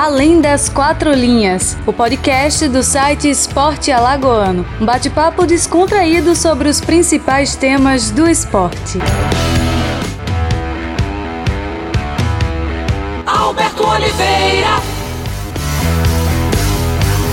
[0.00, 4.64] Além das Quatro Linhas, o podcast do site Esporte Alagoano.
[4.80, 9.00] Um bate-papo descontraído sobre os principais temas do esporte.
[13.26, 14.68] Alberto Oliveira.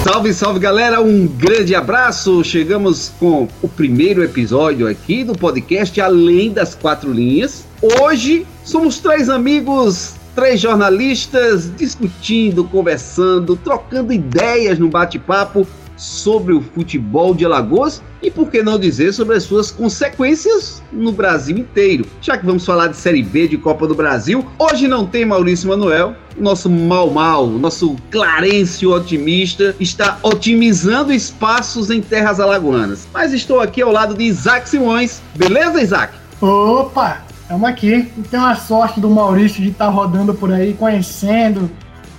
[0.03, 2.43] Salve, salve galera, um grande abraço.
[2.43, 7.63] Chegamos com o primeiro episódio aqui do podcast Além das Quatro Linhas.
[8.01, 17.33] Hoje somos três amigos Três jornalistas discutindo, conversando, trocando ideias no bate-papo sobre o futebol
[17.33, 22.05] de Alagoas e por que não dizer sobre as suas consequências no Brasil inteiro.
[22.21, 25.69] Já que vamos falar de Série B de Copa do Brasil, hoje não tem Maurício
[25.69, 33.07] Manuel, nosso mal mal, nosso Clarencio otimista está otimizando espaços em terras alagoanas.
[33.13, 35.21] Mas estou aqui ao lado de Isaac Simões.
[35.35, 36.13] Beleza, Isaac?
[36.41, 37.24] Opa!
[37.45, 38.11] Estamos aqui.
[38.17, 41.69] E tem a sorte do Maurício de estar tá rodando por aí, conhecendo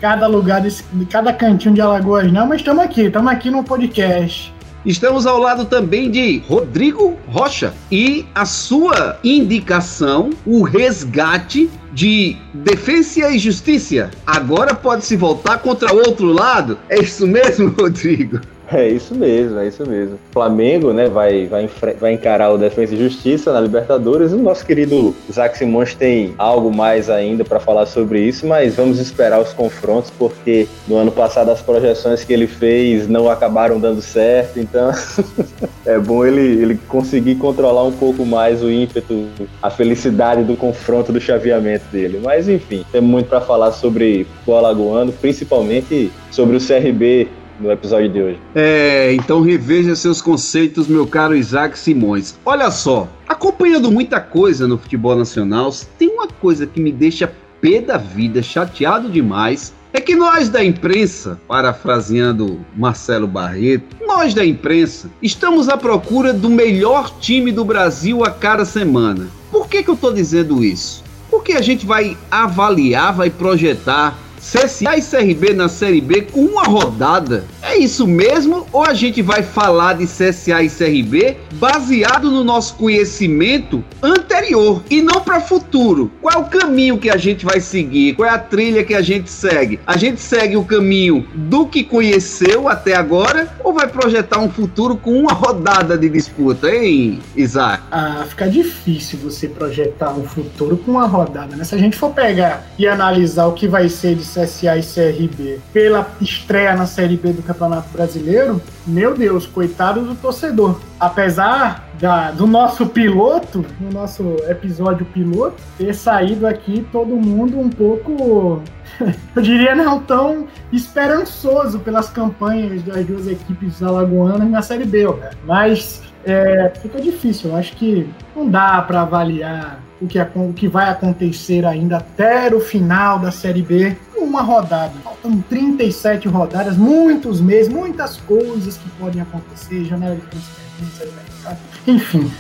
[0.01, 4.55] cada lugar, desse, cada cantinho de Alagoas, não, mas estamos aqui, estamos aqui no podcast.
[4.85, 13.29] Estamos ao lado também de Rodrigo Rocha e a sua indicação, o resgate de Defesa
[13.31, 14.13] e Justiça.
[14.25, 16.79] Agora pode se voltar contra o outro lado?
[16.89, 18.41] É isso mesmo, Rodrigo?
[18.73, 20.17] É isso mesmo, é isso mesmo.
[20.17, 24.33] O Flamengo, né, vai, vai, vai encarar o Defesa e Justiça na Libertadores.
[24.33, 28.99] O nosso querido Isaac Simões tem algo mais ainda para falar sobre isso, mas vamos
[28.99, 34.03] esperar os confrontos, porque no ano passado as projeções que ele fez não acabaram dando
[34.03, 34.91] certo, então
[35.87, 39.29] é bom ele, ele conseguir controlar um pouco mais o ímpeto,
[39.63, 42.21] a felicidade do confronto, do chaveamento dele.
[42.23, 47.29] Mas enfim, tem muito para falar sobre o Alagoano, principalmente sobre o CRB
[47.61, 48.39] no episódio de hoje.
[48.55, 52.39] É, então reveja seus conceitos, meu caro Isaac Simões.
[52.45, 57.81] Olha só, acompanhando muita coisa no futebol nacional, tem uma coisa que me deixa pé
[57.81, 65.11] da vida, chateado demais, é que nós da imprensa, parafraseando Marcelo Barreto, nós da imprensa
[65.23, 69.27] estamos à procura do melhor time do Brasil a cada semana.
[69.51, 71.03] Por que, que eu estou dizendo isso?
[71.31, 76.63] Porque a gente vai avaliar, vai projetar CSA e CRB na Série B com uma
[76.63, 77.45] rodada.
[77.61, 78.65] É isso mesmo?
[78.73, 85.03] Ou a gente vai falar de CSA e CRB baseado no nosso conhecimento anterior e
[85.03, 86.13] não para futuro?
[86.23, 88.15] Qual é o caminho que a gente vai seguir?
[88.15, 89.81] Qual é a trilha que a gente segue?
[89.85, 94.97] A gente segue o caminho do que conheceu até agora ou vai projetar um futuro
[94.97, 97.83] com uma rodada de disputa, hein, Isaac?
[97.91, 101.65] Ah, fica difícil você projetar um futuro com uma rodada, né?
[101.65, 105.61] Se a gente for pegar e analisar o que vai ser de CSA e CRB
[105.73, 110.79] pela estreia na Série B do Campeonato Brasileiro, meu Deus, coitado do torcedor.
[111.01, 117.71] Apesar da, do nosso piloto, no nosso episódio piloto, ter saído aqui todo mundo um
[117.71, 118.63] pouco,
[119.35, 125.33] eu diria não tão esperançoso pelas campanhas das duas equipes alagoanas na Série B, cara.
[125.47, 127.51] Mas é, fica difícil.
[127.51, 132.55] Eu acho que não dá para avaliar o que, o que vai acontecer ainda até
[132.55, 134.93] o final da Série B uma rodada.
[135.03, 141.57] Faltam 37 rodadas, muitos meses, muitas coisas que podem acontecer, janela de transferência,
[141.87, 142.31] enfim,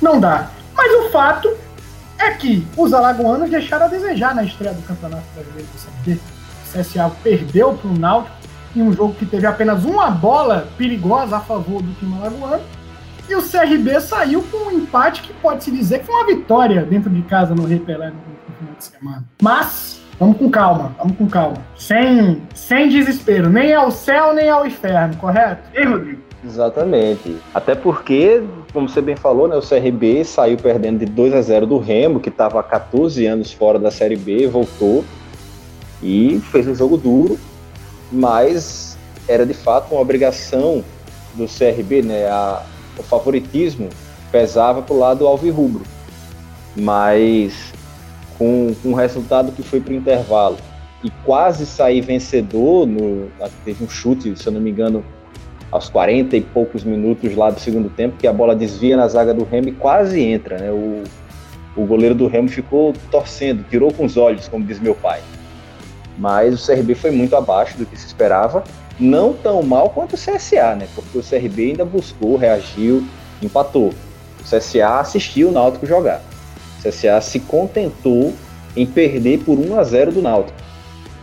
[0.00, 0.50] não dá.
[0.74, 1.50] Mas o fato
[2.18, 6.78] é que os alagoanos deixaram a desejar na estreia do Campeonato Brasileiro do Série O
[6.78, 8.36] CSA perdeu para o Náutico
[8.76, 12.62] em um jogo que teve apenas uma bola perigosa a favor do time alagoano.
[13.28, 17.10] E o CRB saiu com um empate que pode-se dizer que foi uma vitória dentro
[17.10, 19.24] de casa no Rei Pelé no final de semana.
[19.42, 21.58] Mas Vamos com calma, vamos com calma.
[21.76, 25.62] Sem, sem desespero, nem ao céu, nem ao inferno, correto?
[25.72, 26.20] E Rodrigo?
[26.44, 27.36] Exatamente.
[27.54, 31.66] Até porque, como você bem falou, né, o CRB saiu perdendo de 2 a 0
[31.66, 35.04] do Remo, que estava há 14 anos fora da Série B, voltou
[36.02, 37.38] e fez um jogo duro,
[38.10, 40.84] mas era de fato uma obrigação
[41.34, 42.26] do CRB, né?
[42.26, 42.62] A,
[42.98, 43.88] o favoritismo
[44.30, 45.82] pesava para o lado alvirrubro.
[46.76, 47.72] Mas
[48.36, 50.56] com, com um resultado que foi para o intervalo
[51.02, 53.28] e quase sair vencedor, no,
[53.64, 55.04] teve um chute, se eu não me engano,
[55.70, 59.34] aos 40 e poucos minutos lá do segundo tempo, que a bola desvia na zaga
[59.34, 60.70] do Remo e quase entra, né?
[60.70, 61.04] O,
[61.76, 65.20] o goleiro do Remo ficou torcendo, tirou com os olhos, como diz meu pai.
[66.16, 68.64] Mas o CRB foi muito abaixo do que se esperava,
[68.98, 70.88] não tão mal quanto o CSA, né?
[70.94, 73.06] Porque o CRB ainda buscou, reagiu,
[73.42, 73.92] empatou.
[74.40, 76.22] O CSA assistiu o Náutico jogar.
[76.78, 78.34] O CSA se contentou
[78.76, 80.58] em perder por 1 a 0 do Náutico.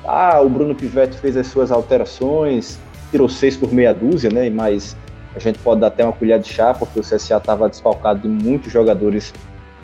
[0.06, 2.80] Ah, o Bruno Pivetti fez as suas alterações,
[3.12, 4.50] tirou seis por meia dúzia, né?
[4.50, 4.96] Mas
[5.36, 8.28] a gente pode dar até uma colher de chá, porque o CSA estava desfalcado de
[8.28, 9.34] muitos jogadores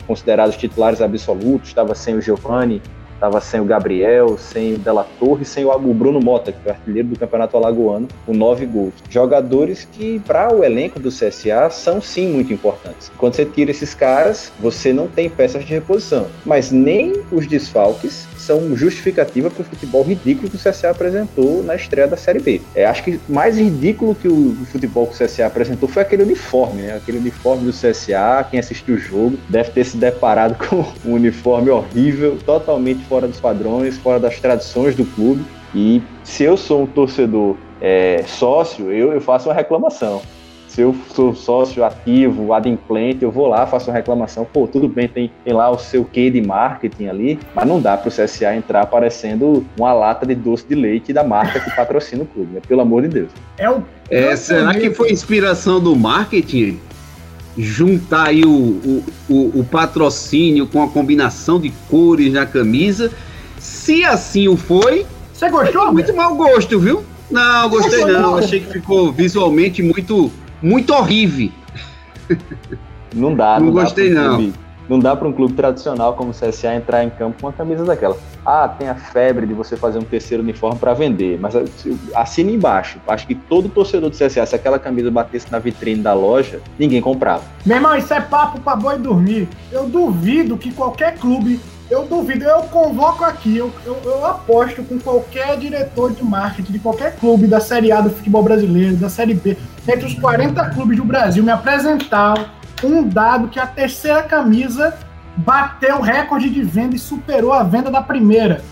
[0.06, 2.80] considerados titulares absolutos, estava sem o Giovani,
[3.22, 7.06] Tava sem o Gabriel, sem o Della Torre, sem o Bruno Mota, que foi artilheiro
[7.06, 8.94] do Campeonato Alagoano, com nove gols.
[9.08, 13.12] Jogadores que, para o elenco do CSA, são sim muito importantes.
[13.16, 16.26] Quando você tira esses caras, você não tem peças de reposição.
[16.44, 21.74] Mas nem os desfalques são justificativa para o futebol ridículo que o CSA apresentou na
[21.74, 22.60] estreia da Série B.
[22.74, 26.82] É, acho que mais ridículo que o, futebol que o CSA apresentou foi aquele uniforme,
[26.82, 26.96] né?
[26.96, 31.70] Aquele uniforme do CSA, quem assistiu o jogo deve ter se deparado com um uniforme
[31.70, 35.44] horrível, totalmente fora dos padrões, fora das tradições do clube.
[35.74, 40.20] E se eu sou um torcedor é, sócio, eu, eu faço uma reclamação
[40.72, 45.06] se eu sou sócio ativo, adimplente, eu vou lá, faço uma reclamação, pô, tudo bem,
[45.06, 48.56] tem, tem lá o seu quê de marketing ali, mas não dá para o CSA
[48.56, 52.60] entrar aparecendo uma lata de doce de leite da marca que patrocina o clube, né?
[52.66, 53.30] pelo amor de Deus.
[53.58, 56.80] É o é, será que foi inspiração do marketing?
[57.56, 63.10] Juntar aí o, o, o, o patrocínio com a combinação de cores na camisa.
[63.58, 65.04] Se assim o foi,
[65.34, 65.92] você gostou?
[65.92, 67.04] Muito mau gosto, viu?
[67.30, 68.36] Não, gostei não.
[68.36, 70.30] Achei que ficou visualmente muito
[70.62, 71.50] muito horrível.
[73.14, 74.36] Não dá, não, não gostei dá não.
[74.36, 74.54] Clube,
[74.88, 77.84] não dá para um clube tradicional como o CSA entrar em campo com uma camisa
[77.84, 78.16] daquela.
[78.44, 81.54] Ah, tem a febre de você fazer um terceiro uniforme para vender, mas
[82.14, 82.98] assina embaixo.
[83.06, 87.00] Acho que todo torcedor do CSA, se aquela camisa batesse na vitrine da loja, ninguém
[87.00, 87.42] comprava.
[87.64, 89.48] Meu irmão, isso é papo para boi dormir.
[89.70, 91.60] Eu duvido que qualquer clube
[91.92, 96.78] eu duvido, eu convoco aqui, eu, eu, eu, aposto com qualquer diretor de marketing de
[96.78, 100.96] qualquer clube da Série A do futebol brasileiro, da Série B, entre os 40 clubes
[100.96, 104.96] do Brasil, me apresentar um dado que a terceira camisa
[105.36, 108.62] bateu o recorde de venda e superou a venda da primeira.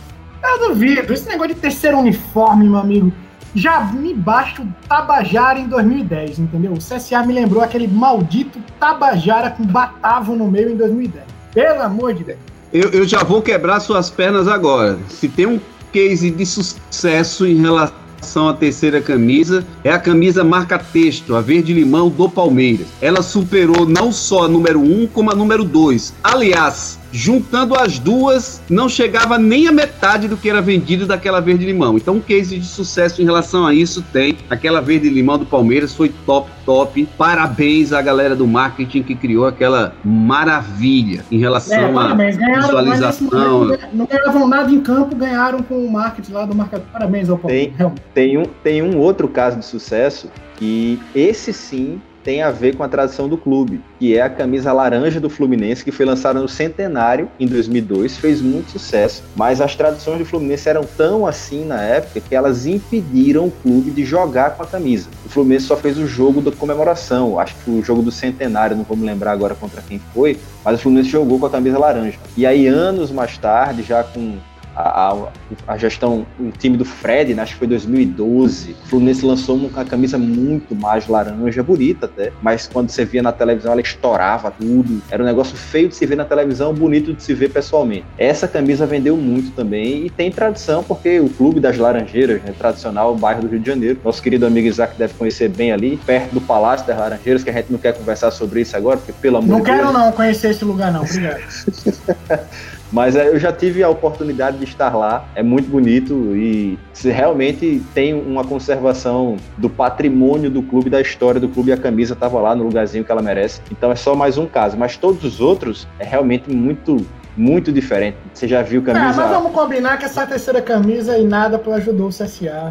[0.43, 3.13] Eu duvido, esse negócio de terceiro uniforme, meu amigo,
[3.55, 6.73] já me basta o Tabajara em 2010, entendeu?
[6.73, 11.25] O CSA me lembrou aquele maldito Tabajara com Batavo no meio em 2010.
[11.53, 12.50] Pelo amor de Deus.
[12.73, 14.97] Eu, eu já vou quebrar suas pernas agora.
[15.09, 15.59] Se tem um
[15.93, 21.73] case de sucesso em relação à terceira camisa, é a camisa marca texto, a verde
[21.73, 22.87] limão do Palmeiras.
[23.01, 26.15] Ela superou não só a número 1, um, como a número 2.
[26.23, 31.65] Aliás, juntando as duas, não chegava nem a metade do que era vendido daquela verde
[31.65, 31.97] limão.
[31.97, 34.37] Então, um case de sucesso em relação a isso tem.
[34.49, 37.09] Aquela verde limão do Palmeiras foi top, top.
[37.17, 43.29] Parabéns à galera do marketing que criou aquela maravilha em relação é, à visualização.
[43.31, 46.85] Não, não ganhavam nada em campo, ganharam com o marketing lá do marketing.
[46.93, 47.77] Parabéns ao Palmeiras.
[47.77, 52.77] Tem, tem, um, tem um outro caso de sucesso que esse sim tem a ver
[52.77, 56.41] com a tradição do clube, que é a camisa laranja do Fluminense, que foi lançada
[56.41, 61.65] no centenário em 2002, fez muito sucesso, mas as tradições do Fluminense eram tão assim
[61.65, 65.09] na época que elas impediram o clube de jogar com a camisa.
[65.25, 68.85] O Fluminense só fez o jogo da comemoração, acho que o jogo do centenário, não
[68.85, 72.19] vou me lembrar agora contra quem foi, mas o Fluminense jogou com a camisa laranja.
[72.37, 74.39] E aí, anos mais tarde, já com
[74.81, 75.29] a,
[75.67, 79.85] a, gestão, o time do Fred, né, acho que foi 2012, o Fluminense lançou uma
[79.85, 85.03] camisa muito mais laranja, bonita até, mas quando você via na televisão ela estourava tudo,
[85.11, 88.05] era um negócio feio de se ver na televisão, bonito de se ver pessoalmente.
[88.19, 93.15] Essa camisa vendeu muito também e tem tradição, porque o Clube das Laranjeiras, né, tradicional
[93.17, 96.41] bairro do Rio de Janeiro, nosso querido amigo Isaac deve conhecer bem ali, perto do
[96.41, 99.49] Palácio das Laranjeiras, que a gente não quer conversar sobre isso agora, porque pelo amor
[99.49, 99.77] não de Deus...
[99.79, 101.41] Não quero não conhecer esse lugar não, obrigado.
[102.93, 107.11] Mas é, eu já tive a oportunidade de estar lá, é muito bonito e se
[107.11, 112.15] realmente tem uma conservação do patrimônio do clube, da história do clube, e a camisa
[112.15, 113.61] estava lá no lugarzinho que ela merece.
[113.71, 118.17] Então é só mais um caso, mas todos os outros é realmente muito muito diferente.
[118.35, 119.07] Você já viu camisa.
[119.07, 122.71] Ah, mas vamos combinar que essa terceira camisa e nada ajudou o CSA.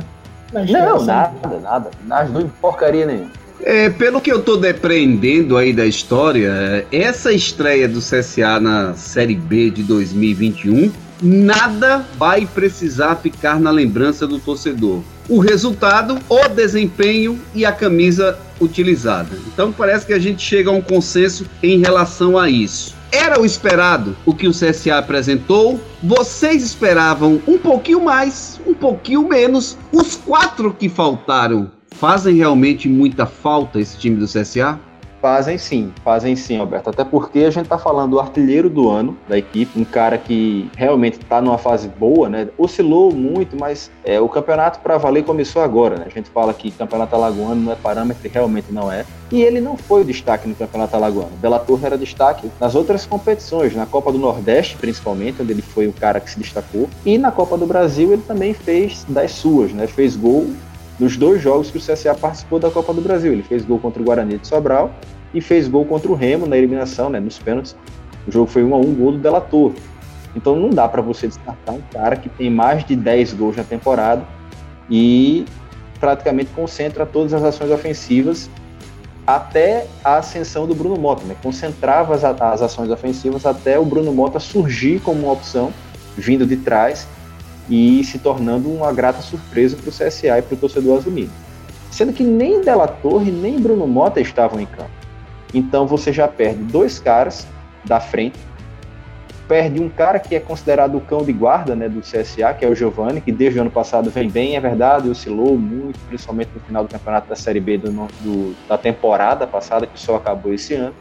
[0.52, 1.92] Não, nada, nada.
[2.06, 3.39] Não ajudou porcaria nenhuma.
[3.64, 9.36] É, pelo que eu tô depreendendo aí da história, essa estreia do CSA na Série
[9.36, 15.02] B de 2021, nada vai precisar ficar na lembrança do torcedor.
[15.28, 19.38] O resultado, o desempenho e a camisa utilizada.
[19.54, 22.96] Então parece que a gente chega a um consenso em relação a isso.
[23.12, 25.80] Era o esperado o que o CSA apresentou.
[26.02, 29.78] Vocês esperavam um pouquinho mais, um pouquinho menos.
[29.92, 34.80] Os quatro que faltaram fazem realmente muita falta esse time do CSA?
[35.22, 36.90] Fazem sim, fazem sim, Alberto.
[36.90, 40.70] Até porque a gente está falando do artilheiro do ano da equipe, um cara que
[40.78, 42.48] realmente está numa fase boa, né?
[42.58, 46.06] Oscilou muito, mas é, o campeonato para valer começou agora, né?
[46.08, 49.06] A gente fala que campeonato alagoano não é parâmetro realmente não é.
[49.30, 51.32] E ele não foi o destaque no campeonato alagoano.
[51.42, 55.86] Bela Torre era destaque nas outras competições, na Copa do Nordeste principalmente, onde ele foi
[55.86, 59.74] o cara que se destacou, e na Copa do Brasil ele também fez das suas,
[59.74, 59.86] né?
[59.86, 60.48] Fez gol
[61.00, 63.32] nos dois jogos que o CSA participou da Copa do Brasil.
[63.32, 64.92] Ele fez gol contra o Guarani de Sobral
[65.34, 67.76] e fez gol contra o Remo na eliminação, né, nos pênaltis.
[68.28, 69.74] O jogo foi 1 a 1 gol do Delator.
[70.36, 73.64] Então não dá para você descartar um cara que tem mais de 10 gols na
[73.64, 74.24] temporada
[74.90, 75.46] e
[76.00, 78.50] praticamente concentra todas as ações ofensivas
[79.26, 81.36] até a ascensão do Bruno Mota, né?
[81.42, 85.72] concentrava as, as ações ofensivas até o Bruno Mota surgir como uma opção,
[86.18, 87.08] vindo de trás
[87.70, 91.32] e se tornando uma grata surpresa para o CSA e para o torcedor azulino.
[91.92, 94.90] Sendo que nem Della Torre nem Bruno Mota estavam em campo.
[95.54, 97.48] Então você já perde dois caras
[97.86, 98.38] da frente
[99.50, 102.70] perde um cara que é considerado o cão de guarda né, do CSA, que é
[102.70, 106.62] o Giovani, que desde o ano passado vem bem, é verdade, oscilou muito, principalmente no
[106.62, 110.76] final do campeonato da Série B do, do, da temporada passada, que só acabou esse
[110.76, 110.94] ano.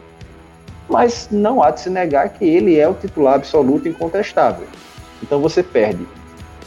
[0.89, 4.65] Mas não há de se negar que ele é o titular absoluto incontestável.
[5.21, 6.07] Então você perde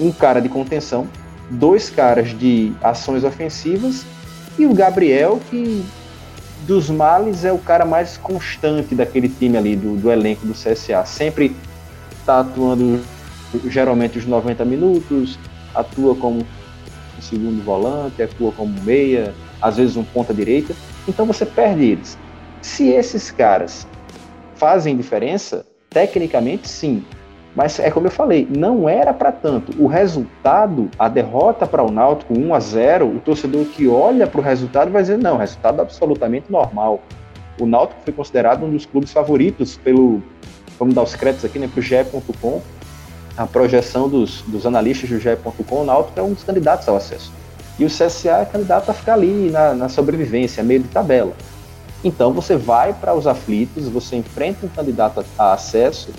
[0.01, 1.09] um cara de contenção,
[1.51, 4.05] dois caras de ações ofensivas
[4.59, 5.85] e o Gabriel, que
[6.67, 11.05] dos males é o cara mais constante daquele time ali, do, do elenco do CSA.
[11.05, 11.55] Sempre
[12.21, 13.03] está atuando
[13.67, 15.39] geralmente os 90 minutos,
[15.75, 16.47] atua como
[17.21, 20.75] segundo volante, atua como meia, às vezes um ponta direita.
[21.09, 22.19] Então você perde eles.
[22.61, 23.87] Se esses caras
[24.57, 27.05] fazem diferença, tecnicamente sim.
[27.55, 29.73] Mas é como eu falei, não era para tanto.
[29.83, 34.41] O resultado, a derrota para o Náutico 1 a 0, o torcedor que olha para
[34.41, 37.01] o resultado vai dizer não, resultado absolutamente normal.
[37.61, 40.23] O Náutico foi considerado um dos clubes favoritos pelo
[40.79, 42.61] vamos dar os créditos aqui, né, para o GE.com,
[43.37, 47.33] a projeção dos, dos analistas do GE.com, o Náutico é um dos candidatos ao acesso.
[47.79, 51.35] E o CSA é candidato a ficar ali na, na sobrevivência, meio de tabela.
[52.03, 56.11] Então você vai para os aflitos, você enfrenta um candidato a, a acesso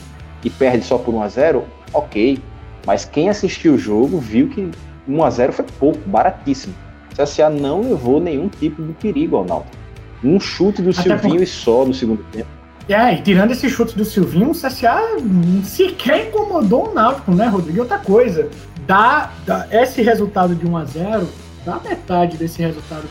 [0.44, 2.40] e perde só por 1 a 0 ok.
[2.86, 4.70] Mas quem assistiu o jogo viu que
[5.08, 6.74] 1 a 0 foi pouco, baratíssimo.
[7.12, 9.76] O CSA não levou nenhum tipo de perigo ao Náutico.
[10.24, 11.44] Um chute do Até Silvinho por...
[11.44, 12.48] e só no segundo tempo
[12.90, 15.00] é, e tirando esse chute do Silvinho, o CSA
[15.64, 17.78] sequer incomodou o Náutico, né, Rodrigo?
[17.78, 18.50] E outra coisa,
[18.86, 21.30] dá, dá esse resultado de 1 a 0
[21.66, 23.06] dá metade desse resultado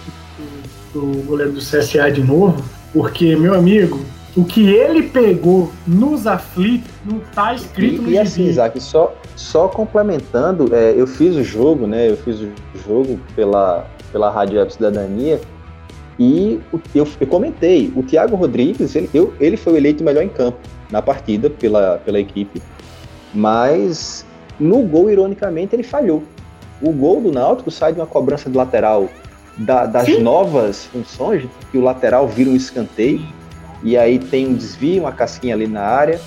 [0.92, 2.62] do, do goleiro do CSA de novo,
[2.92, 3.98] porque, meu amigo,
[4.36, 9.14] o que ele pegou nos aflitos não tá escrito e, no E assim, Isaac, só,
[9.36, 12.10] só complementando, é, eu fiz o jogo, né?
[12.10, 12.50] Eu fiz o
[12.86, 15.40] jogo pela, pela Rádio Web Cidadania
[16.18, 16.60] e
[16.94, 20.58] eu, eu comentei, o Thiago Rodrigues, ele, eu, ele foi eleito melhor em campo
[20.90, 22.62] na partida pela, pela equipe,
[23.34, 24.24] mas
[24.58, 26.22] no gol, ironicamente, ele falhou.
[26.80, 29.08] O gol do Náutico sai de uma cobrança de lateral
[29.56, 30.20] da, das Sim.
[30.20, 33.22] novas funções, que o lateral vira um escanteio,
[33.82, 36.20] e aí tem um desvio, uma casquinha ali na área.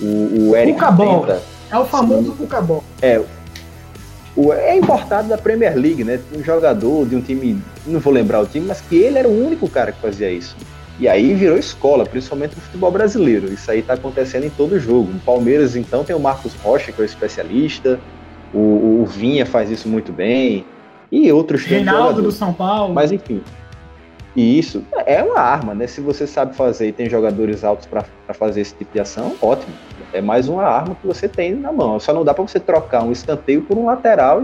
[0.00, 1.42] O, o Eric tenta.
[1.70, 2.82] É o famoso Cucabol.
[3.00, 3.20] É,
[4.36, 6.20] o, é importado da Premier League, né?
[6.34, 9.46] Um jogador de um time, não vou lembrar o time, mas que ele era o
[9.46, 10.56] único cara que fazia isso.
[10.98, 13.52] E aí virou escola, principalmente no futebol brasileiro.
[13.52, 15.10] Isso aí tá acontecendo em todo jogo.
[15.12, 17.98] No Palmeiras, então, tem o Marcos Rocha, que é o especialista.
[18.52, 20.64] O, o Vinha faz isso muito bem.
[21.10, 22.92] E outros Reinaldo do São Paulo.
[22.92, 23.42] Mas enfim.
[24.36, 25.86] E isso é uma arma, né?
[25.86, 29.72] Se você sabe fazer e tem jogadores altos para fazer esse tipo de ação, ótimo.
[30.12, 31.98] É mais uma arma que você tem na mão.
[31.98, 34.42] Só não dá para você trocar um escanteio por um lateral.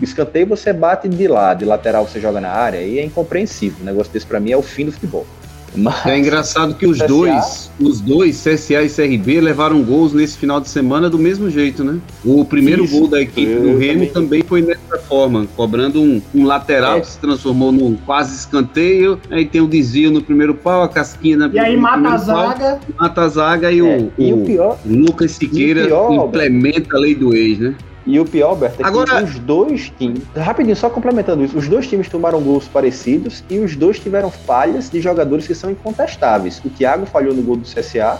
[0.00, 3.78] Escanteio você bate de lado, de lateral você joga na área, e é incompreensível.
[3.82, 5.26] O negócio desse para mim é o fim do futebol.
[5.74, 10.38] Mas, é engraçado que os CSA, dois, os dois, CSA e CRB, levaram gols nesse
[10.38, 11.98] final de semana do mesmo jeito, né?
[12.24, 14.10] O primeiro isso, gol da equipe do Remo também.
[14.12, 17.00] também foi nessa forma, cobrando um, um lateral é.
[17.00, 20.88] que se transformou num quase escanteio, aí tem o um desvio no primeiro pau, a
[20.88, 22.58] casquinha na E aí mata a zaga.
[22.58, 23.82] Pau, mata a zaga e, é.
[23.82, 27.74] o, e o, o pior, Lucas Siqueira pior, implementa a lei do ex, né?
[28.06, 29.18] E o pior, Berto, é Agora...
[29.18, 30.22] que os dois times.
[30.36, 34.90] Rapidinho, só complementando isso, os dois times tomaram gols parecidos e os dois tiveram falhas
[34.90, 36.60] de jogadores que são incontestáveis.
[36.64, 38.18] O Thiago falhou no gol do CSA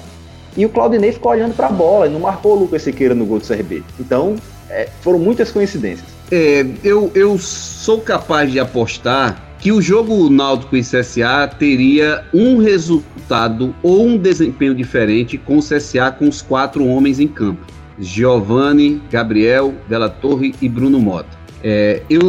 [0.56, 3.26] e o Claudinei ficou olhando para a bola e não marcou o Lucas Siqueira no
[3.26, 3.82] gol do CRB.
[4.00, 4.36] Então,
[4.70, 6.08] é, foram muitas coincidências.
[6.30, 12.58] É, eu, eu sou capaz de apostar que o jogo Náutico e CSA teria um
[12.58, 17.64] resultado ou um desempenho diferente com o CSA com os quatro homens em campo.
[17.98, 21.44] Giovanni, Gabriel, Della Torre e Bruno Mota.
[21.62, 22.20] É, eu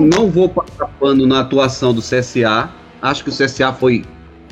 [0.00, 2.70] não vou passar pano na atuação do CSA.
[3.00, 4.04] Acho que o CSA foi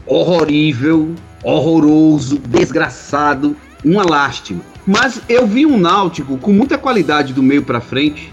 [0.06, 4.62] horrorível, horroroso, desgraçado, uma lástima.
[4.86, 8.32] Mas eu vi um Náutico com muita qualidade do meio para frente,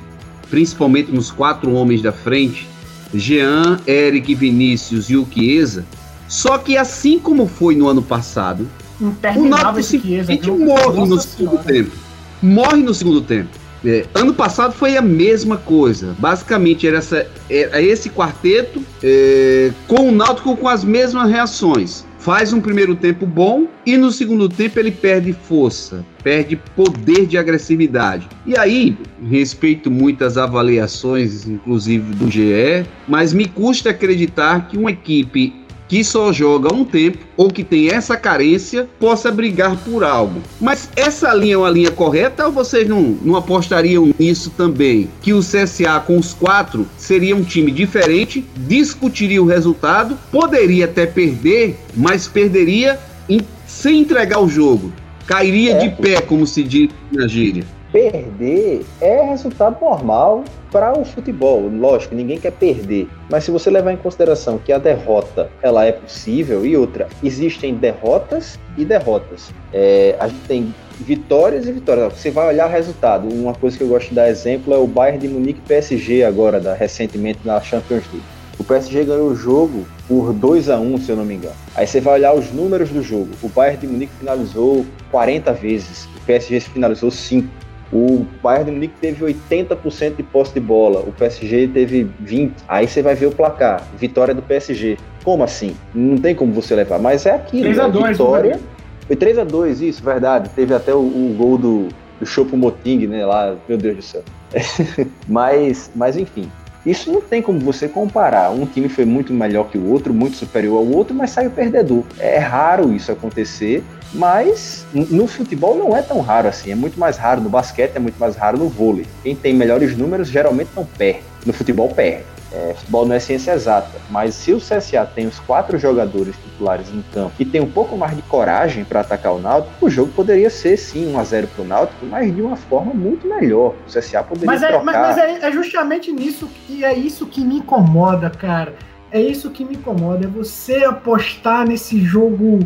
[0.49, 2.67] principalmente nos quatro homens da frente,
[3.13, 5.85] Jean, Eric, Vinícius e o Chiesa.
[6.27, 8.67] Só que assim como foi no ano passado,
[8.99, 12.06] o Náutico simplesmente morre no segundo tempo
[12.41, 13.49] morre no segundo tempo.
[13.85, 16.15] É, ano passado foi a mesma coisa.
[16.17, 22.05] Basicamente era, essa, era esse quarteto é, com o Náutico com as mesmas reações.
[22.19, 27.37] faz um primeiro tempo bom e no segundo tempo ele perde força, perde poder de
[27.37, 28.27] agressividade.
[28.45, 28.97] E aí,
[29.29, 35.53] respeito muitas avaliações, inclusive do GE, mas me custa acreditar que uma equipe
[35.87, 40.41] que só joga um tempo ou que tem essa carência possa brigar por algo.
[40.59, 45.09] Mas essa linha é uma linha correta ou vocês não, não apostariam nisso também?
[45.21, 51.05] Que o CSA com os quatro seria um time diferente, discutiria o resultado, poderia até
[51.05, 54.91] perder, mas perderia em, sem entregar o jogo.
[55.25, 55.77] Cairia é.
[55.77, 61.67] de pé, como se diz na gíria perder é resultado normal para o futebol.
[61.67, 63.07] Lógico, ninguém quer perder.
[63.29, 67.75] Mas se você levar em consideração que a derrota ela é possível e outra, existem
[67.75, 69.51] derrotas e derrotas.
[69.73, 72.13] É, a gente tem vitórias e vitórias.
[72.13, 73.27] Você vai olhar resultado.
[73.27, 76.59] Uma coisa que eu gosto de dar exemplo é o Bayern de Munique PSG agora,
[76.59, 78.37] da, recentemente na Champions League.
[78.59, 81.55] O PSG ganhou o jogo por 2 a 1 se eu não me engano.
[81.75, 83.29] Aí você vai olhar os números do jogo.
[83.43, 87.47] O Bayern de Munique finalizou 40 vezes, o PSG finalizou 5.
[87.91, 92.51] O Bayern de Munique teve 80% de posse de bola, o PSG teve 20%.
[92.67, 94.97] Aí você vai ver o placar, vitória do PSG.
[95.23, 95.75] Como assim?
[95.93, 97.63] Não tem como você levar, mas é aquilo.
[97.63, 98.11] 3 a 2, né?
[98.11, 98.55] vitória.
[98.55, 98.61] Né?
[99.07, 100.49] Foi 3 a 2 isso, verdade.
[100.49, 101.87] Teve até o, o gol do,
[102.19, 103.25] do Chopo Moting, né?
[103.25, 104.23] Lá, meu Deus do céu.
[105.27, 106.49] mas, mas enfim,
[106.85, 108.49] isso não tem como você comparar.
[108.49, 112.03] Um time foi muito melhor que o outro, muito superior ao outro, mas saiu perdedor.
[112.17, 113.83] É raro isso acontecer
[114.13, 117.99] mas no futebol não é tão raro assim, é muito mais raro no basquete, é
[117.99, 119.05] muito mais raro no vôlei.
[119.23, 122.37] Quem tem melhores números geralmente não perde, no futebol perde.
[122.49, 126.87] É, futebol não é ciência exata, mas se o CSA tem os quatro jogadores titulares
[126.89, 130.13] em campo e tem um pouco mais de coragem para atacar o Náutico, o jogo
[130.13, 133.75] poderia ser sim 1 a 0 para o Náutico, mas de uma forma muito melhor.
[133.85, 134.85] O CSA poderia mas é, trocar...
[134.85, 138.73] Mas, mas é, é justamente nisso que é isso que me incomoda, cara.
[139.11, 142.59] É isso que me incomoda, é você apostar nesse jogo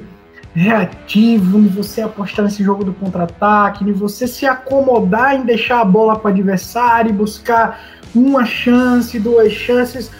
[0.53, 5.85] reativo, em você apostar nesse jogo do contra-ataque, em você se acomodar em deixar a
[5.85, 7.79] bola para o adversário e buscar
[8.13, 10.11] uma chance, duas chances.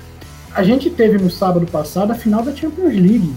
[0.55, 3.33] A gente teve no sábado passado a final da Champions League.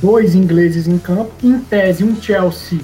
[0.00, 2.80] Dois ingleses em campo, em tese um Chelsea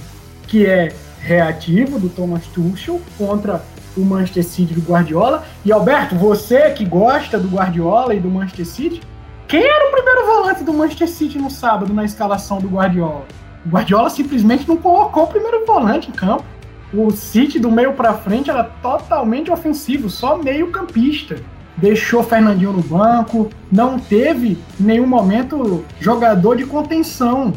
[0.46, 3.62] que é reativo do Thomas Tuchel contra
[3.96, 5.44] o Manchester City do Guardiola.
[5.64, 9.02] E Alberto, você que gosta do Guardiola e do Manchester City,
[9.48, 13.24] quem era o primeiro volante do Manchester City no sábado na escalação do Guardiola?
[13.64, 16.44] O Guardiola simplesmente não colocou o primeiro volante em campo.
[16.92, 21.36] O City do meio para frente era totalmente ofensivo, só meio campista.
[21.78, 27.54] Deixou Fernandinho no banco, não teve em nenhum momento jogador de contenção.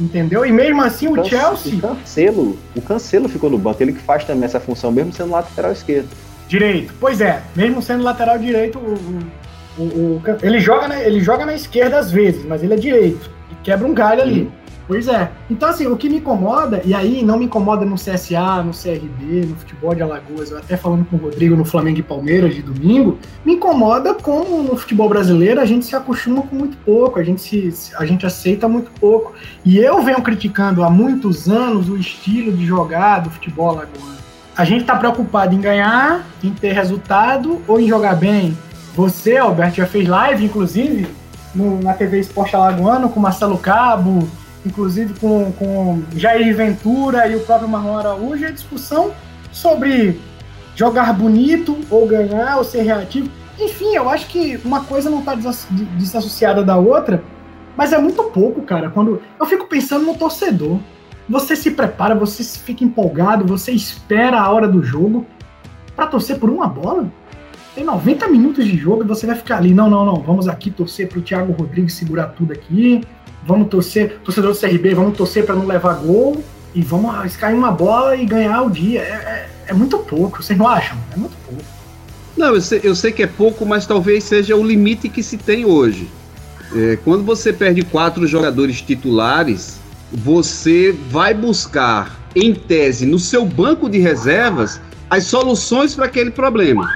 [0.00, 0.46] Entendeu?
[0.46, 1.78] E mesmo assim o, Chelsea.
[1.78, 5.30] O Cancelo, o Cancelo ficou no banco, ele que faz também essa função, mesmo sendo
[5.30, 6.08] lateral esquerdo.
[6.46, 6.94] Direito.
[7.00, 9.18] Pois é, mesmo sendo lateral direito, o,
[9.78, 13.30] o, o, ele, joga na, ele joga na esquerda às vezes, mas ele é direito.
[13.50, 14.50] E quebra um galho ali.
[14.86, 15.30] Pois é.
[15.50, 19.46] Então, assim, o que me incomoda, e aí não me incomoda no CSA, no CRB,
[19.46, 22.60] no futebol de Alagoas, eu até falando com o Rodrigo no Flamengo e Palmeiras de
[22.60, 27.24] domingo, me incomoda como no futebol brasileiro a gente se acostuma com muito pouco, a
[27.24, 29.32] gente, se, a gente aceita muito pouco.
[29.64, 34.18] E eu venho criticando há muitos anos o estilo de jogar do futebol alagoano.
[34.54, 38.56] A gente está preocupado em ganhar, em ter resultado ou em jogar bem.
[38.94, 41.08] Você, Alberto, já fez live, inclusive,
[41.54, 44.28] no, na TV Esporte Alagoano com Marcelo Cabo,
[44.64, 49.12] inclusive com, com Jair Ventura e o próprio Marlon Araújo, a discussão
[49.50, 50.20] sobre
[50.76, 53.28] jogar bonito ou ganhar ou ser reativo.
[53.58, 57.22] Enfim, eu acho que uma coisa não está desassociada da outra,
[57.76, 58.90] mas é muito pouco, cara.
[58.90, 60.78] Quando eu fico pensando no torcedor,
[61.28, 65.26] você se prepara, você fica empolgado, você espera a hora do jogo
[65.96, 67.10] para torcer por uma bola.
[67.74, 69.74] Tem 90 minutos de jogo e você vai ficar ali.
[69.74, 70.16] Não, não, não.
[70.22, 73.02] Vamos aqui torcer para o Thiago Rodrigues segurar tudo aqui.
[73.44, 76.42] Vamos torcer, torcedor do CRB, vamos torcer para não levar gol.
[76.72, 79.00] E vamos arriscar uma bola e ganhar o dia.
[79.00, 80.96] É, é, é, muito pouco, vocês não acham?
[81.12, 81.62] É muito pouco.
[82.36, 85.36] Não, eu sei, eu sei que é pouco, mas talvez seja o limite que se
[85.36, 86.08] tem hoje.
[86.74, 89.78] É, quando você perde quatro jogadores titulares,
[90.12, 96.90] você vai buscar, em tese, no seu banco de reservas, as soluções para aquele problema.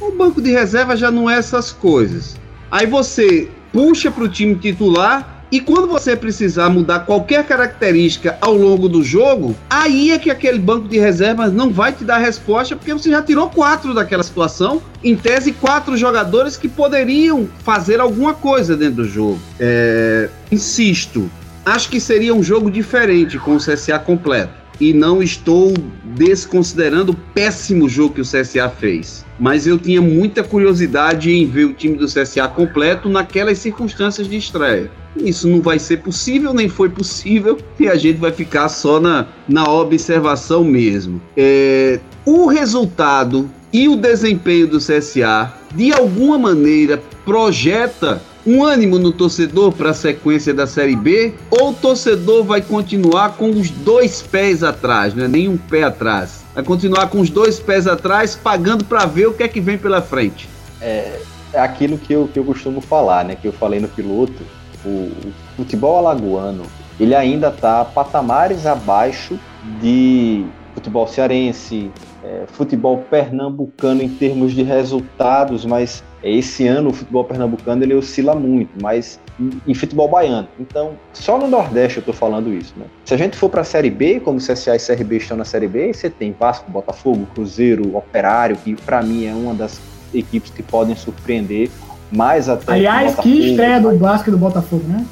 [0.00, 2.36] O banco de reserva já não é essas coisas.
[2.70, 8.54] Aí você puxa para o time titular e quando você precisar mudar qualquer característica ao
[8.54, 12.74] longo do jogo, aí é que aquele banco de reservas não vai te dar resposta,
[12.74, 14.82] porque você já tirou quatro daquela situação.
[15.02, 19.38] Em tese, quatro jogadores que poderiam fazer alguma coisa dentro do jogo.
[19.60, 21.30] É, insisto,
[21.64, 25.72] acho que seria um jogo diferente com o CSA completo e não estou
[26.04, 29.24] desconsiderando o péssimo jogo que o CSA fez.
[29.38, 34.36] Mas eu tinha muita curiosidade em ver o time do CSA completo naquelas circunstâncias de
[34.36, 34.90] estreia.
[35.16, 39.26] isso não vai ser possível, nem foi possível, e a gente vai ficar só na,
[39.48, 41.20] na observação mesmo.
[41.36, 49.12] É, o resultado e o desempenho do CSA, de alguma maneira, projeta um ânimo no
[49.12, 51.34] torcedor para a sequência da Série B?
[51.50, 56.44] Ou o torcedor vai continuar com os dois pés atrás, não é um pé atrás?
[56.54, 59.76] Vai continuar com os dois pés atrás, pagando para ver o que é que vem
[59.76, 60.48] pela frente?
[60.80, 61.20] É,
[61.52, 63.34] é aquilo que eu, que eu costumo falar, né?
[63.34, 64.42] Que eu falei no piloto.
[64.84, 66.64] O, o futebol alagoano,
[67.00, 69.38] ele ainda está patamares abaixo
[69.80, 70.44] de
[70.74, 71.90] futebol cearense,
[72.22, 78.34] é, futebol pernambucano em termos de resultados, mas esse ano o futebol pernambucano ele oscila
[78.34, 79.20] muito, mas
[79.66, 80.48] em futebol baiano.
[80.58, 82.74] Então, só no Nordeste eu estou falando isso.
[82.76, 82.86] Né?
[83.04, 85.44] Se a gente for para a Série B, como o CSA e CRB estão na
[85.44, 89.80] Série B, você tem Vasco, Botafogo, Cruzeiro, Operário, que para mim é uma das
[90.12, 91.70] equipes que podem surpreender
[92.10, 92.72] mais até.
[92.72, 95.04] Aliás, que, que estreia do Vasco e do Botafogo, né?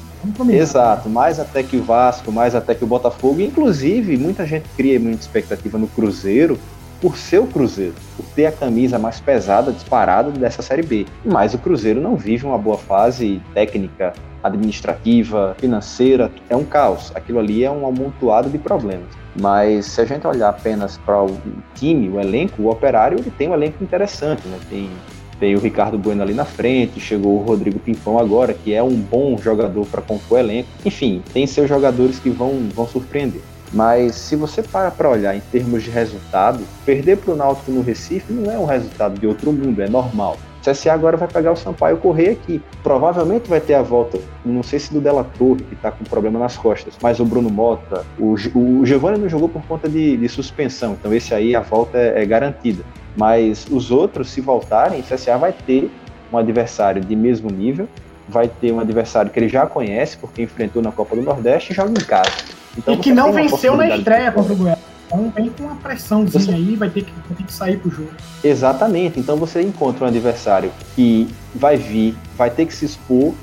[0.49, 3.41] Exato, mais até que o Vasco, mais até que o Botafogo.
[3.41, 6.57] Inclusive, muita gente cria muita expectativa no Cruzeiro,
[7.03, 11.05] por ser o Cruzeiro, por ter a camisa mais pesada, disparada dessa Série B.
[11.25, 17.11] Mas o Cruzeiro não vive uma boa fase técnica, administrativa, financeira, é um caos.
[17.13, 19.07] Aquilo ali é um amontoado de problemas.
[19.39, 21.37] Mas se a gente olhar apenas para o
[21.75, 24.57] time, o elenco, o operário, ele tem um elenco interessante, né?
[24.69, 24.89] Tem,
[25.43, 28.95] tem o Ricardo Bueno ali na frente, chegou o Rodrigo Pimpão agora, que é um
[28.95, 30.69] bom jogador para compor elenco.
[30.85, 33.41] Enfim, tem seus jogadores que vão, vão surpreender.
[33.73, 37.81] Mas se você para para olhar em termos de resultado, perder para o Náutico no
[37.81, 40.37] Recife não é um resultado de outro mundo, é normal.
[40.61, 42.61] O CSA agora vai pegar o Sampaio correr aqui.
[42.81, 46.39] Provavelmente vai ter a volta, não sei se do Della Torre, que está com problema
[46.39, 50.29] nas costas, mas o Bruno Mota, o, o Giovanni não jogou por conta de, de
[50.29, 52.85] suspensão, então esse aí a volta é, é garantida.
[53.15, 55.91] Mas os outros, se voltarem, o CSA vai ter
[56.31, 57.87] um adversário de mesmo nível,
[58.27, 61.75] vai ter um adversário que ele já conhece, porque enfrentou na Copa do Nordeste e
[61.75, 62.31] joga em casa.
[62.77, 64.79] Então, e que não venceu na estreia contra o Goiás.
[65.05, 66.51] Então vem com uma pressãozinha você...
[66.53, 68.09] aí, vai ter, que, vai ter que sair pro jogo.
[68.43, 69.19] Exatamente.
[69.19, 73.33] Então você encontra um adversário que vai vir, vai ter que se expor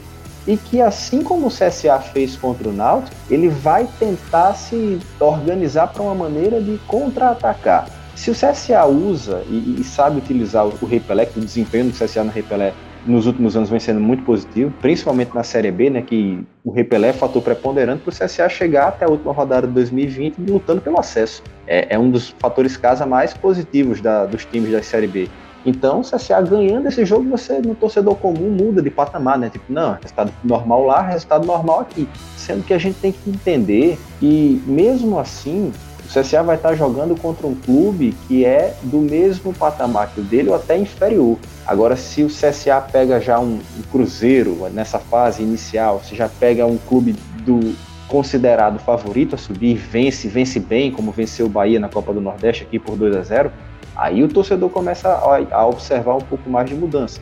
[0.46, 5.88] e que assim como o CSA fez contra o Náutico, ele vai tentar se organizar
[5.88, 7.86] para uma maneira de contra-atacar.
[8.14, 11.92] Se o CSA usa e, e sabe utilizar o, o Repelé, que o desempenho do
[11.92, 12.72] CSA no Repelé
[13.06, 17.08] nos últimos anos vem sendo muito positivo, principalmente na Série B, né, que o repelé
[17.08, 20.98] é fator preponderante para o CSA chegar até a última rodada de 2020 lutando pelo
[20.98, 21.42] acesso.
[21.66, 25.28] É, é um dos fatores casa mais positivos da, dos times da Série B.
[25.64, 29.50] Então, o CSA ganhando esse jogo, você no torcedor comum muda de patamar, né?
[29.50, 32.08] Tipo, não, resultado normal lá, resultado normal aqui.
[32.36, 35.70] Sendo que a gente tem que entender que, mesmo assim,
[36.10, 40.24] o CSA vai estar jogando contra um clube que é do mesmo patamar que o
[40.24, 41.38] dele ou até inferior.
[41.64, 46.66] Agora, se o CSA pega já um, um Cruzeiro nessa fase inicial, se já pega
[46.66, 47.14] um clube
[47.46, 47.76] do
[48.08, 52.64] considerado favorito a subir, vence, vence bem, como venceu o Bahia na Copa do Nordeste
[52.64, 53.52] aqui por 2 a 0,
[53.94, 57.20] aí o torcedor começa a, a observar um pouco mais de mudança.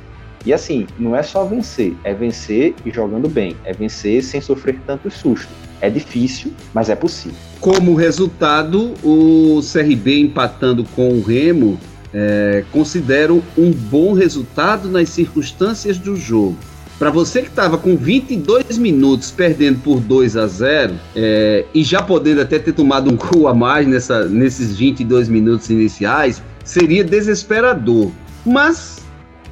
[0.49, 4.81] E assim, não é só vencer, é vencer e jogando bem, é vencer sem sofrer
[4.87, 5.55] tantos sustos.
[5.79, 7.37] É difícil, mas é possível.
[7.61, 11.79] Como resultado, o CRB empatando com o Remo,
[12.15, 16.57] é, considero um bom resultado nas circunstâncias do jogo.
[16.99, 22.01] Para você que estava com 22 minutos perdendo por 2 a 0 é, e já
[22.01, 28.11] podendo até ter tomado um gol a mais nessa, nesses 22 minutos iniciais, seria desesperador.
[28.47, 28.98] Mas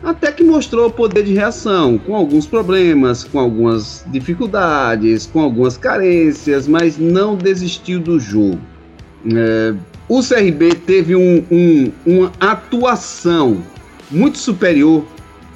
[0.02, 6.68] até que mostrou poder de reação, com alguns problemas, com algumas dificuldades, com algumas carências,
[6.68, 8.58] mas não desistiu do jogo.
[9.26, 9.74] É,
[10.08, 13.62] o CRB teve um, um, uma atuação
[14.10, 15.04] muito superior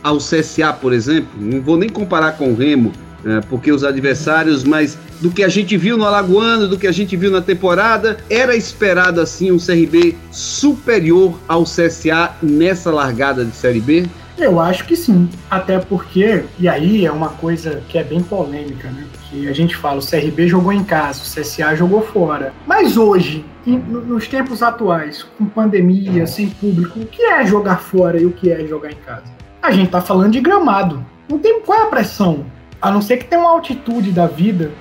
[0.02, 1.30] ao CSA, por exemplo.
[1.38, 2.92] Não vou nem comparar com o Remo,
[3.24, 6.92] é, porque os adversários, mas do que a gente viu no Alagoano, do que a
[6.92, 13.54] gente viu na temporada, era esperado assim um CRB superior ao CSA nessa largada de
[13.54, 14.06] Série B?
[14.40, 15.28] Eu acho que sim.
[15.50, 19.06] Até porque, e aí é uma coisa que é bem polêmica, né?
[19.28, 22.54] Que a gente fala, o CRB jogou em casa, o CSA jogou fora.
[22.66, 28.24] Mas hoje, nos tempos atuais, com pandemia, sem público, o que é jogar fora e
[28.24, 29.24] o que é jogar em casa?
[29.62, 31.04] A gente tá falando de gramado.
[31.28, 32.46] Não tem qual é a pressão?
[32.80, 34.72] A não ser que tenha uma altitude da vida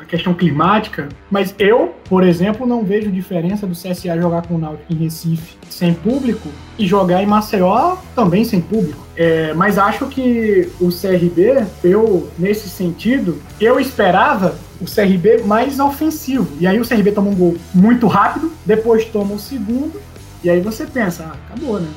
[0.00, 4.58] a questão climática, mas eu, por exemplo, não vejo diferença do CSA jogar com o
[4.58, 9.06] Náutico em Recife sem público e jogar em Maceió também sem público.
[9.16, 16.48] É, mas acho que o CRB, eu, nesse sentido, eu esperava o CRB mais ofensivo.
[16.60, 20.00] E aí o CRB toma um gol muito rápido, depois toma o segundo,
[20.42, 21.88] e aí você pensa, ah, acabou, né?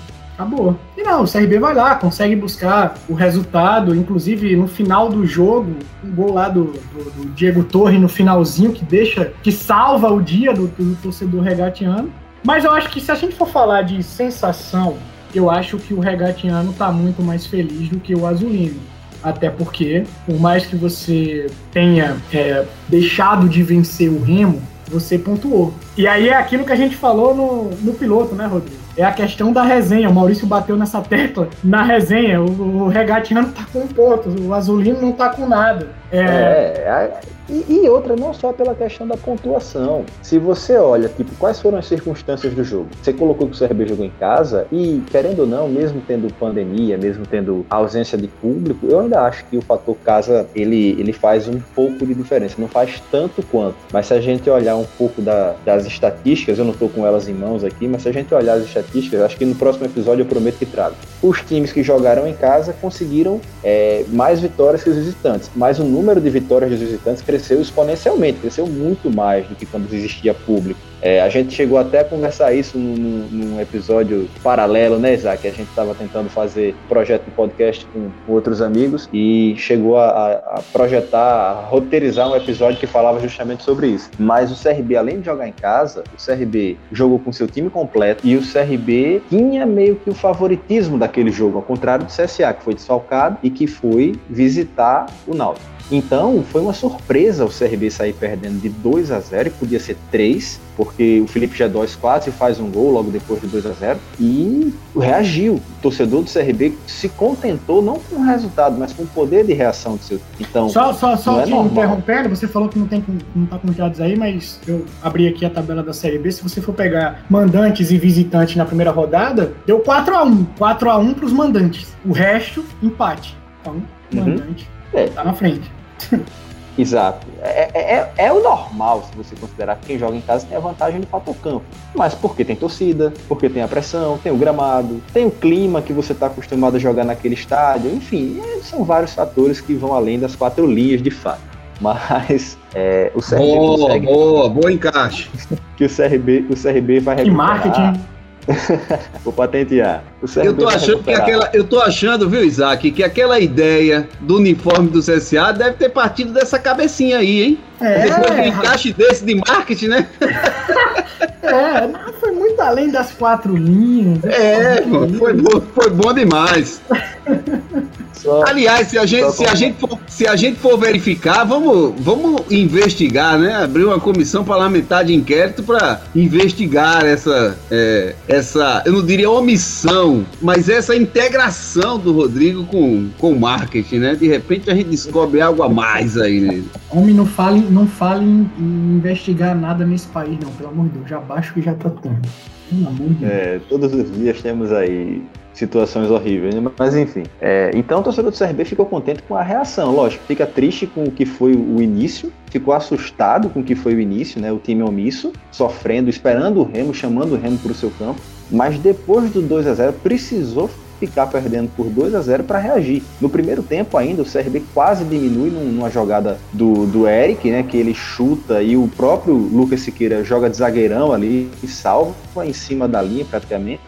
[0.41, 0.77] Acabou.
[0.97, 5.75] E não, o CRB vai lá, consegue buscar o resultado, inclusive no final do jogo,
[6.03, 10.21] um gol lá do, do, do Diego Torre no finalzinho que deixa, que salva o
[10.21, 12.11] dia do, do torcedor regatiano.
[12.43, 14.97] Mas eu acho que se a gente for falar de sensação,
[15.33, 18.79] eu acho que o regatiano tá muito mais feliz do que o azulino.
[19.23, 25.73] Até porque, por mais que você tenha é, deixado de vencer o Remo, você pontuou.
[25.95, 28.81] E aí é aquilo que a gente falou no, no piloto, né, Rodrigo?
[28.97, 30.09] É a questão da resenha.
[30.09, 32.41] O Maurício bateu nessa tecla na resenha.
[32.41, 35.89] O, o regatiano tá com pontos, o azulino não tá com nada.
[36.11, 40.05] É, é e, e, outra, não só pela questão da pontuação.
[40.21, 42.87] Se você olha, tipo, quais foram as circunstâncias do jogo?
[43.01, 46.97] Você colocou que o CRB jogou em casa e, querendo ou não, mesmo tendo pandemia,
[46.97, 51.49] mesmo tendo ausência de público, eu ainda acho que o fator casa, ele, ele faz
[51.49, 52.55] um pouco de diferença.
[52.57, 53.75] Não faz tanto quanto.
[53.91, 57.27] Mas se a gente olhar um pouco da, das estatísticas, eu não estou com elas
[57.27, 58.80] em mãos aqui, mas se a gente olhar as estatísticas,
[59.25, 60.95] acho que no próximo episódio eu prometo que trago.
[61.21, 65.83] Os times que jogaram em casa conseguiram é, mais vitórias que os visitantes, mas o
[65.83, 70.90] número de vitórias dos visitantes cresceu exponencialmente, cresceu muito mais do que quando existia público.
[71.01, 75.47] É, a gente chegou até a conversar isso num, num episódio paralelo, né, Isaac?
[75.47, 80.61] A gente estava tentando fazer projeto de podcast com, outros amigos e chegou a, a,
[80.71, 84.09] projetar, a roteirizar um episódio que falava justamente sobre isso.
[84.19, 88.25] Mas o CRB, além de jogar em casa, o CRB jogou com seu time completo
[88.25, 92.63] e o CRB tinha meio que o favoritismo daquele jogo, ao contrário do CSA, que
[92.63, 95.80] foi desfalcado e que foi visitar o Náutico.
[95.91, 99.97] Então, foi uma surpresa o CRB sair perdendo de 2 a 0 e podia ser
[100.09, 103.99] 3, porque o Felipe G2 quase faz um gol logo depois de 2 a 0
[104.19, 105.55] e reagiu.
[105.55, 109.53] O torcedor do CRB se contentou não com o resultado, mas com o poder de
[109.53, 113.03] reação do seu Então, só só, só é te interrompendo, você falou que não tem
[113.35, 116.41] não tá com dados aí, mas eu abri aqui a tabela da Série B, se
[116.41, 120.97] você for pegar mandantes e visitantes na primeira rodada, deu 4 a 1, 4 a
[120.97, 121.87] 1 para os mandantes.
[122.05, 123.37] O resto empate.
[123.61, 123.73] Então,
[124.13, 124.19] uhum.
[124.19, 125.07] mandante uhum.
[125.09, 125.80] tá na frente.
[126.77, 127.27] Exato.
[127.41, 130.57] É, é, é, é, o normal se você considerar que quem joga em casa tem
[130.57, 131.63] a vantagem do fator campo.
[131.93, 135.91] Mas porque tem torcida, porque tem a pressão, tem o gramado, tem o clima que
[135.91, 140.19] você está acostumado a jogar naquele estádio, enfim, é, são vários fatores que vão além
[140.19, 141.41] das quatro linhas de fato.
[141.81, 144.05] Mas é, o CRB boa, consegue...
[144.05, 145.29] boa, boa encaixe.
[145.75, 147.23] que o CRB, o CRB vai recuperar.
[147.23, 148.11] Que marketing
[149.23, 150.03] Vou patentear.
[150.43, 154.89] Eu tô achando que aquela, eu tô achando, viu, Isaac, que aquela ideia do uniforme
[154.89, 157.59] do CSA deve ter partido dessa cabecinha aí, hein?
[157.79, 158.03] É.
[158.03, 160.07] Depois de um encaixe desse de marketing, né?
[161.43, 164.23] É, foi muito além das quatro linhas.
[164.23, 164.83] É,
[165.17, 166.79] foi, bom, foi bom demais.
[168.21, 171.95] Só, Aliás, se a gente, se a gente, for, se a gente for verificar, vamos,
[171.97, 173.55] vamos investigar, né?
[173.55, 180.23] Abrir uma comissão parlamentar de inquérito para investigar essa, é, essa, eu não diria omissão,
[180.39, 184.15] mas essa integração do Rodrigo com, com o marketing, né?
[184.15, 186.69] De repente a gente descobre algo a mais aí nele.
[186.91, 190.91] Homem, não fale, não fale em, em investigar nada nesse país, não, pelo amor de
[190.91, 191.09] Deus.
[191.09, 192.29] Já baixo que já tá tanto.
[192.69, 193.31] Pelo amor de Deus.
[193.31, 195.23] É, todos os dias temos aí
[195.61, 196.71] situações horríveis, né?
[196.77, 197.23] mas enfim.
[197.39, 201.03] É, então o torcedor do CRB ficou contente com a reação, lógico, fica triste com
[201.03, 204.51] o que foi o início, ficou assustado com o que foi o início, né?
[204.51, 208.19] O time omisso, sofrendo, esperando o Remo, chamando o Remo para o seu campo,
[208.49, 210.69] mas depois do 2 a 0 precisou
[210.99, 213.01] ficar perdendo por 2 a 0 para reagir.
[213.19, 217.75] No primeiro tempo ainda, o CRB quase diminui numa jogada do, do Eric, né, que
[217.75, 222.13] ele chuta e o próprio Lucas Siqueira joga de zagueirão ali e salva
[222.45, 223.81] em cima da linha praticamente.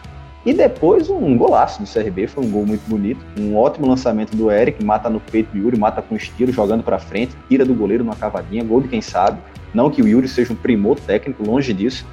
[0.44, 4.50] E depois um golaço do CRB, foi um gol muito bonito, um ótimo lançamento do
[4.50, 8.04] Eric, mata no peito do Yuri, mata com estilo, jogando para frente, tira do goleiro
[8.04, 9.38] numa cavadinha, gol de quem sabe.
[9.72, 12.06] Não que o Yuri seja um primor técnico, longe disso,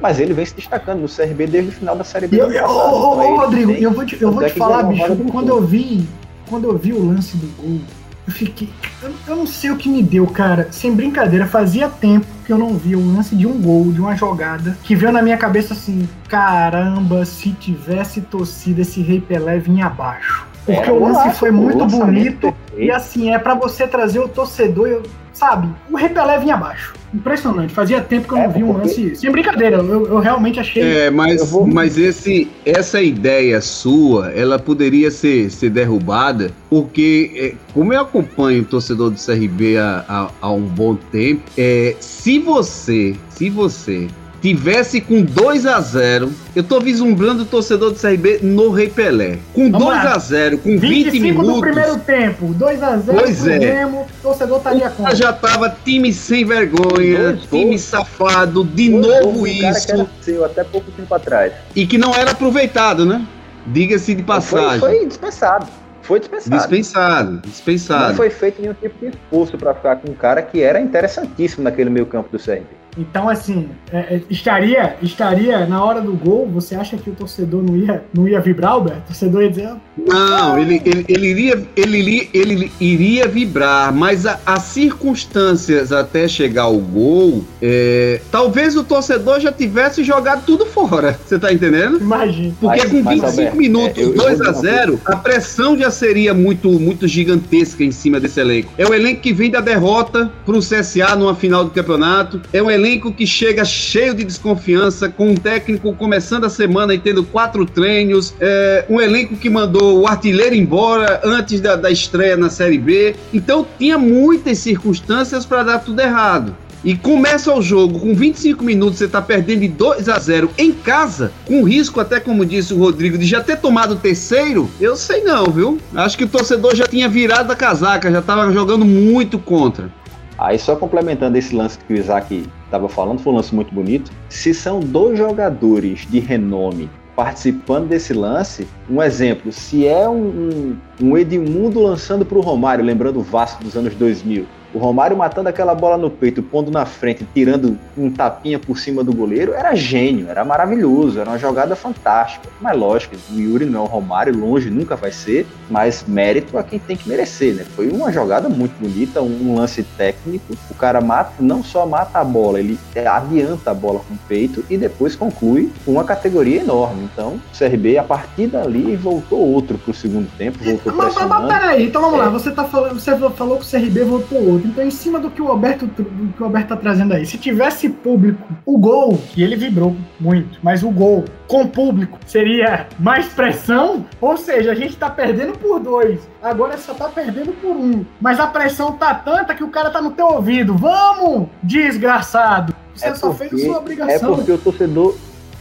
[0.00, 2.42] mas ele vem se destacando no CRB desde o final da Série B.
[2.42, 6.06] Ô, Rodrigo, eu vou te, eu vou te falar, bicho, quando eu vi,
[6.48, 7.80] quando eu vi o lance do gol,
[8.26, 8.68] eu fiquei.
[9.02, 10.68] Eu, eu, não sei o que me deu, cara.
[10.70, 14.16] Sem brincadeira, fazia tempo que eu não via o lance de um gol, de uma
[14.16, 19.86] jogada, que veio na minha cabeça assim: caramba, se tivesse torcida, esse Rei Pelé vinha
[19.86, 20.46] abaixo.
[20.64, 22.54] Porque é, o lance foi muito bonito.
[22.76, 24.88] E assim, é para você trazer o torcedor.
[24.88, 26.94] Eu, sabe, o Repelé vinha abaixo.
[27.12, 27.72] Impressionante.
[27.72, 29.14] Fazia tempo que eu não é, vi um lance.
[29.14, 30.82] Sem brincadeira, eu, eu realmente achei.
[30.82, 31.66] É, mas, vou...
[31.66, 38.62] mas esse, essa ideia sua, ela poderia ser, ser derrubada, porque, é, como eu acompanho
[38.62, 44.08] o torcedor do CRB há, há, há um bom tempo, é, se você, se você
[44.44, 49.38] tivesse com 2 a 0 eu tô vislumbrando o torcedor do CRB no Rei Pelé.
[49.54, 51.54] Com 2 a 0 com 20 minutos.
[51.54, 53.58] do primeiro tempo, 2 a 0 pois é.
[53.58, 55.10] Remo, o torcedor estaria com.
[55.14, 57.80] Já tava time sem vergonha, dois, time dois.
[57.80, 59.88] safado, de dois, novo isso.
[59.88, 61.52] Cara que era até pouco tempo atrás.
[61.74, 63.26] E que não era aproveitado, né?
[63.66, 64.78] Diga-se de passagem.
[64.78, 65.66] Foi, foi dispensado.
[66.02, 66.58] Foi dispensado.
[66.58, 68.08] Dispensado, dispensado.
[68.08, 71.64] Não foi feito nenhum tipo de esforço para ficar com um cara que era interessantíssimo
[71.64, 72.83] naquele meio campo do CRB.
[72.96, 77.62] Então, assim, é, é, estaria, estaria na hora do gol, você acha que o torcedor
[77.62, 79.00] não ia, não ia vibrar, Alberto?
[79.00, 79.70] O torcedor ia dizer.
[79.96, 86.64] Não, ele, ele, ele, iria, ele, iria, ele iria vibrar, mas as circunstâncias até chegar
[86.64, 91.18] ao gol, é, talvez o torcedor já tivesse jogado tudo fora.
[91.24, 91.98] Você tá entendendo?
[91.98, 92.54] Imagina.
[92.60, 96.32] Porque mas, com 25 mas, Alberto, minutos, é, 2 a 0 a pressão já seria
[96.32, 98.72] muito, muito gigantesca em cima desse elenco.
[98.78, 102.40] É um elenco que vem da derrota pro CSA numa final do campeonato.
[102.52, 106.94] É um elenco elenco que chega cheio de desconfiança, com um técnico começando a semana
[106.94, 111.90] e tendo quatro treinos, é, um elenco que mandou o artilheiro embora antes da, da
[111.90, 113.16] estreia na Série B.
[113.32, 118.98] Então tinha muitas circunstâncias para dar tudo errado e começa o jogo com 25 minutos,
[118.98, 122.78] você está perdendo de 2 a 0 em casa, com risco até como disse o
[122.78, 125.78] Rodrigo de já ter tomado o terceiro, eu sei não, viu?
[125.94, 129.90] Acho que o torcedor já tinha virado a casaca, já estava jogando muito contra.
[130.36, 134.10] Aí só complementando esse lance que o Isaac estava falando, foi um lance muito bonito.
[134.28, 141.16] Se são dois jogadores de renome participando desse lance, um exemplo, se é um, um,
[141.16, 145.74] Edmundo lançando para o Romário, lembrando o Vasco dos anos 2000, o Romário matando aquela
[145.74, 150.28] bola no peito, pondo na frente, tirando um tapinha por cima do goleiro, era gênio,
[150.28, 152.48] era maravilhoso, era uma jogada fantástica.
[152.60, 156.64] Mas lógico, o Yuri não é o Romário, longe nunca vai ser, mas mérito a
[156.64, 157.64] quem tem que merecer, né?
[157.76, 160.54] Foi uma jogada muito bonita, um lance técnico.
[160.70, 164.64] O cara mata, não só mata a bola, ele adianta a bola com o peito
[164.68, 167.08] e depois conclui uma categoria enorme.
[167.12, 171.28] Então, o CRB, a partir dali, voltou outro para o segundo tempo, voltou mas, mas,
[171.28, 172.22] mas peraí, então vamos é.
[172.22, 174.63] lá, você, tá falando, você falou que o CRB voltou outro.
[174.64, 177.36] Então, em cima do que o Alberto, do que o Alberto tá trazendo aí, se
[177.36, 183.26] tivesse público, o gol, e ele vibrou muito, mas o gol com público seria mais
[183.26, 184.06] pressão?
[184.20, 188.04] Ou seja, a gente tá perdendo por dois, agora só tá perdendo por um.
[188.20, 190.74] Mas a pressão tá tanta que o cara tá no teu ouvido.
[190.74, 192.74] Vamos, desgraçado!
[192.94, 194.32] Você é só fez a sua obrigação.
[194.32, 195.14] É porque o torcedor,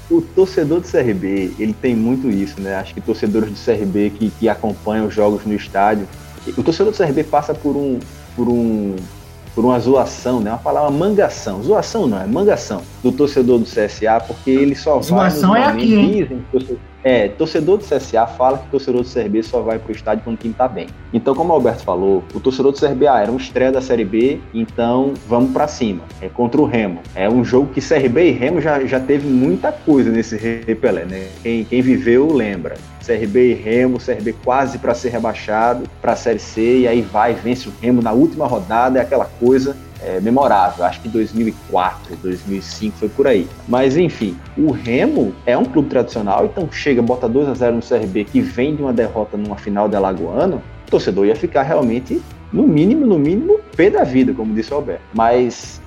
[0.10, 2.76] o torcedor do CRB, ele tem muito isso, né?
[2.76, 6.08] Acho que torcedores do CRB que, que acompanham os jogos no estádio,
[6.58, 8.00] o torcedor do CRB passa por um,
[8.36, 8.96] por um
[9.56, 10.50] por uma zoação, né?
[10.50, 11.62] Uma palavra mangação.
[11.62, 15.93] Zoação não, é mangação do torcedor do CSA, porque ele só vai Zoação é aqui,
[15.93, 16.12] hein?
[16.52, 20.38] Dizem, é, torcedor do CSA fala que torcedor do CRB só vai pro estádio quando
[20.38, 20.88] o time tá bem.
[21.13, 24.06] Então, como o Alberto falou, o torcedor do CRB ah, era um estreia da Série
[24.06, 26.04] B, então vamos para cima.
[26.22, 27.02] É contra o Remo.
[27.13, 31.28] É um jogo que CRB e Remo já, já teve muita coisa nesse repelé, né?
[31.42, 32.76] Quem, quem viveu lembra.
[33.06, 37.34] CRB e Remo, CRB quase para ser rebaixado para a Série C, e aí vai,
[37.34, 40.86] vence o Remo na última rodada, é aquela coisa é, memorável.
[40.86, 43.48] Acho que 2004, 2005 foi por aí.
[43.68, 47.82] Mas enfim, o Remo é um clube tradicional, então chega, bota 2 a 0 no
[47.82, 52.22] CRB que vem de uma derrota numa final de Alagoano, o torcedor ia ficar realmente,
[52.52, 55.02] no mínimo, no mínimo, pé da vida, como disse o Alberto.
[55.13, 55.82] Mas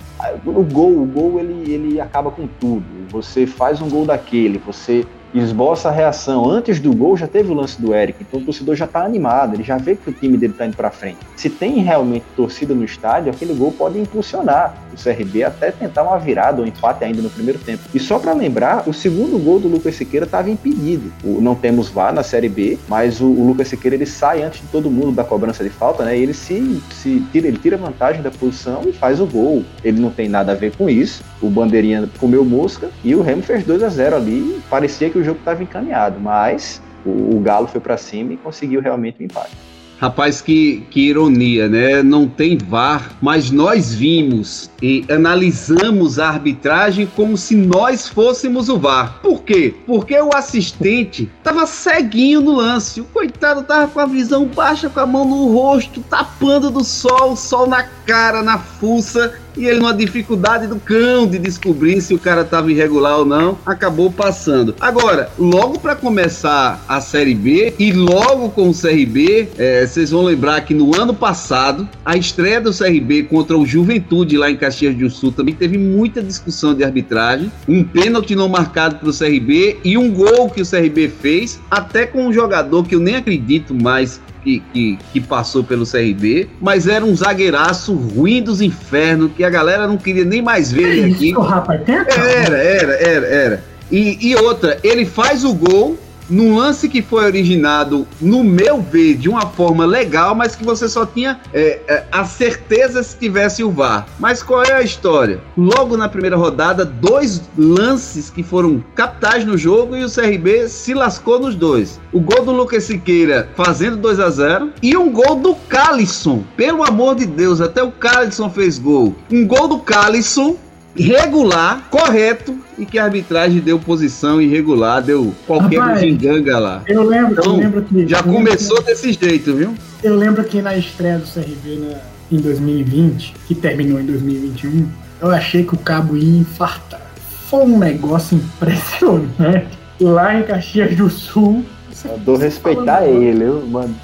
[0.44, 2.84] o gol, o gol ele, ele acaba com tudo.
[3.10, 5.06] Você faz um gol daquele, você
[5.40, 6.48] esboça a reação.
[6.48, 9.54] Antes do gol já teve o lance do Eric, então o torcedor já está animado,
[9.54, 11.18] ele já vê que o time dele está indo para frente.
[11.36, 16.18] Se tem realmente torcida no estádio, aquele gol pode impulsionar o CRB até tentar uma
[16.18, 17.82] virada ou um empate ainda no primeiro tempo.
[17.94, 21.12] E só para lembrar, o segundo gol do Lucas Siqueira estava impedido.
[21.22, 24.60] O, não temos VAR na Série B, mas o, o, Lucas Siqueira ele sai antes
[24.60, 26.16] de todo mundo da cobrança de falta, né?
[26.18, 29.64] E ele se, se tira, ele tira vantagem da posição e faz o gol.
[29.84, 31.22] Ele não tem nada a ver com isso.
[31.40, 34.60] O bandeirinha comeu mosca e o Remo fez 2 a 0 ali.
[34.70, 38.80] Parecia que o jogo estava encaminhado, mas o, o Galo foi para cima e conseguiu
[38.80, 39.56] realmente o empate.
[39.98, 42.02] Rapaz, que, que ironia, né?
[42.02, 48.78] Não tem VAR, mas nós vimos e analisamos a arbitragem como se nós fôssemos o
[48.78, 49.20] VAR.
[49.22, 49.74] Por quê?
[49.86, 53.00] Porque o assistente tava ceguinho no lance.
[53.00, 57.34] O coitado tava com a visão baixa, com a mão no rosto, tapando do sol,
[57.34, 62.18] sol na cara, na fuça e ele, numa dificuldade do cão de descobrir se o
[62.18, 64.74] cara estava irregular ou não, acabou passando.
[64.80, 70.22] Agora, logo para começar a Série B e logo com o CRB, é, vocês vão
[70.22, 74.94] lembrar que no ano passado, a estreia do CRB contra o Juventude lá em Caxias
[74.94, 77.50] do Sul também teve muita discussão de arbitragem.
[77.68, 82.06] Um pênalti não marcado para o CRB e um gol que o CRB fez, até
[82.06, 86.86] com um jogador que eu nem acredito mais que, que, que, passou pelo CRB, mas
[86.86, 91.12] era um zagueiraço ruim dos infernos, que a galera não queria nem mais ver ele
[91.12, 91.30] aqui.
[91.30, 93.64] Isso, rapaz, era, era, era, era.
[93.90, 95.96] E, e outra, ele faz o gol
[96.28, 100.88] num lance que foi originado, no meu ver, de uma forma legal, mas que você
[100.88, 104.06] só tinha é, é, a certeza se tivesse o VAR.
[104.18, 105.40] Mas qual é a história?
[105.56, 110.94] Logo na primeira rodada, dois lances que foram capitais no jogo e o CRB se
[110.94, 112.00] lascou nos dois.
[112.12, 116.42] O gol do Lucas Siqueira fazendo 2 a 0 e um gol do Calisson.
[116.56, 119.14] Pelo amor de Deus, até o Calisson fez gol.
[119.30, 120.56] Um gol do Calisson
[120.98, 126.82] regular, correto, e que a arbitragem deu posição irregular, deu qualquer ginganga lá.
[126.86, 128.06] Eu lembro, então, eu lembro que.
[128.06, 129.74] Já começou que, desse jeito, viu?
[130.02, 131.98] Eu lembro que na estreia do CRB na,
[132.30, 134.88] em 2020, que terminou em 2021,
[135.20, 137.00] eu achei que o cabo ia infartar.
[137.48, 139.78] Foi um negócio impressionante.
[140.00, 141.64] Lá em Caxias do Sul.
[142.04, 143.94] Eu dou respeitar ele, mano.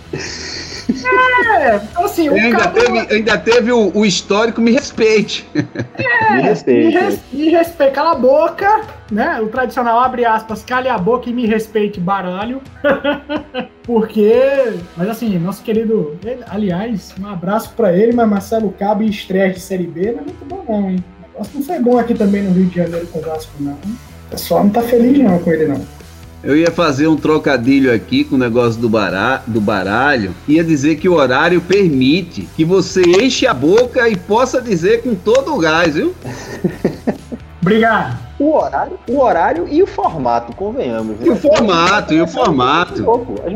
[0.89, 5.47] É, então assim, o ainda, teve, ainda teve o, o, histórico Me Respeite.
[5.55, 6.87] É, me respeite.
[6.87, 9.41] Me, res, me respeite, cala a boca, né?
[9.41, 12.61] O tradicional abre aspas, cale a boca e me respeite, baralho.
[13.83, 19.11] Porque, mas assim, nosso querido, ele, aliás, um abraço pra ele, mas Marcelo Cabo e
[19.11, 21.05] estreia de Série B não é muito bom não, hein?
[21.19, 23.73] O negócio não foi bom aqui também no Rio de Janeiro com o Vasco, não.
[23.73, 26.02] O pessoal não tá feliz não com ele, não.
[26.43, 30.35] Eu ia fazer um trocadilho aqui com o negócio do, bará, do baralho.
[30.49, 35.15] Ia dizer que o horário permite que você enche a boca e possa dizer com
[35.15, 36.13] todo o gás, viu?
[37.63, 38.19] Obrigado.
[38.41, 41.17] O horário, o horário e o formato, convenhamos.
[41.25, 43.05] E o formato, e o formato.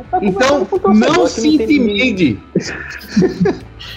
[0.08, 0.64] Tá então,
[0.94, 2.40] não se intimide.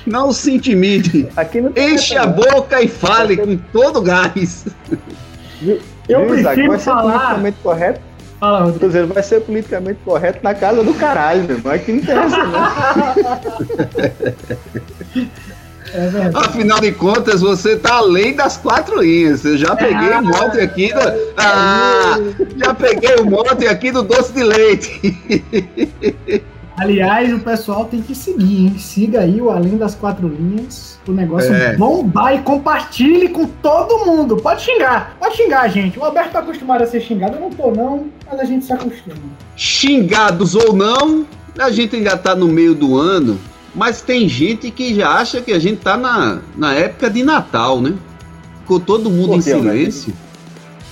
[0.08, 1.30] não se intimide.
[1.78, 4.66] Enche a boca e fale com todo o gás.
[6.08, 7.40] Eu prefiro falar.
[7.62, 8.09] Correto?
[8.40, 8.88] Fala, Rodrigo.
[8.88, 11.74] Dizendo, vai ser politicamente correto na casa do caralho, meu irmão.
[11.74, 12.38] Aqui não interessa,
[15.92, 16.30] É.
[16.36, 19.44] Afinal de contas, você tá além das quatro linhas.
[19.44, 21.00] Eu já peguei o mote aqui do.
[21.36, 22.16] Ah,
[22.58, 25.18] já peguei o mote aqui do doce de leite.
[26.80, 28.75] Aliás, o pessoal tem que seguir, hein?
[28.77, 30.97] Siga aí o Além das Quatro Linhas.
[31.05, 31.75] O negócio é.
[31.75, 34.38] bombar e compartilhe com todo mundo.
[34.38, 35.99] Pode xingar, pode xingar, gente.
[35.99, 38.71] O Alberto tá acostumado a ser xingado, eu não tô, não, mas a gente se
[38.71, 39.17] acostuma.
[39.55, 41.25] Xingados ou não,
[41.57, 43.39] a gente ainda tá no meio do ano,
[43.75, 47.82] mas tem gente que já acha que a gente tá na, na época de Natal,
[47.82, 47.93] né?
[48.61, 50.09] Ficou todo mundo Por em silêncio.
[50.09, 50.28] Né?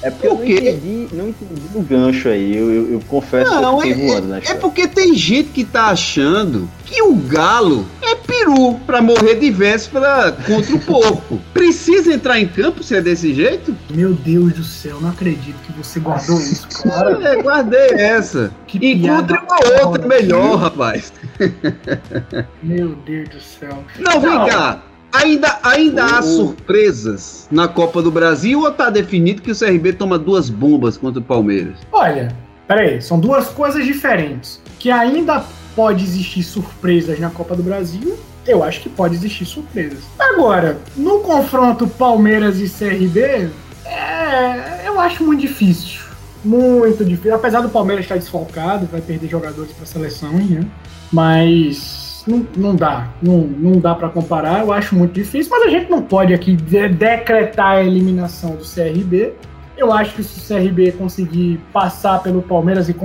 [0.01, 3.49] É porque Por eu não entendi, não entendi o gancho aí, eu, eu, eu confesso
[3.49, 7.01] não, que eu fiquei é, voando na É porque tem gente que tá achando que
[7.01, 11.39] o galo é peru pra morrer de véspera contra o porco.
[11.53, 13.75] Precisa entrar em campo se é desse jeito?
[13.89, 17.17] Meu Deus do céu, não acredito que você guardou isso, cara.
[17.27, 18.51] É, guardei essa.
[18.67, 21.11] Que Encontre uma outra melhor, rapaz.
[22.61, 23.83] Meu Deus do céu.
[23.99, 24.81] Não, vem cá.
[25.17, 30.17] Ainda, ainda há surpresas na Copa do Brasil ou tá definido que o CRB toma
[30.17, 31.77] duas bombas contra o Palmeiras?
[31.91, 32.35] Olha,
[32.67, 34.61] peraí, são duas coisas diferentes.
[34.77, 35.43] Que ainda
[35.75, 39.99] pode existir surpresas na Copa do Brasil, eu acho que pode existir surpresas.
[40.19, 43.49] Agora, no confronto Palmeiras e CRB,
[43.85, 46.01] é, eu acho muito difícil.
[46.45, 47.33] Muito difícil.
[47.33, 50.63] Apesar do Palmeiras estar desfalcado, vai perder jogadores para a seleção, né?
[51.11, 51.96] Mas
[52.29, 55.89] não, não dá, não, não dá para comparar, eu acho muito difícil, mas a gente
[55.89, 59.33] não pode aqui de decretar a eliminação do CRB.
[59.77, 62.95] Eu acho que se o CRB conseguir passar pelo Palmeiras e,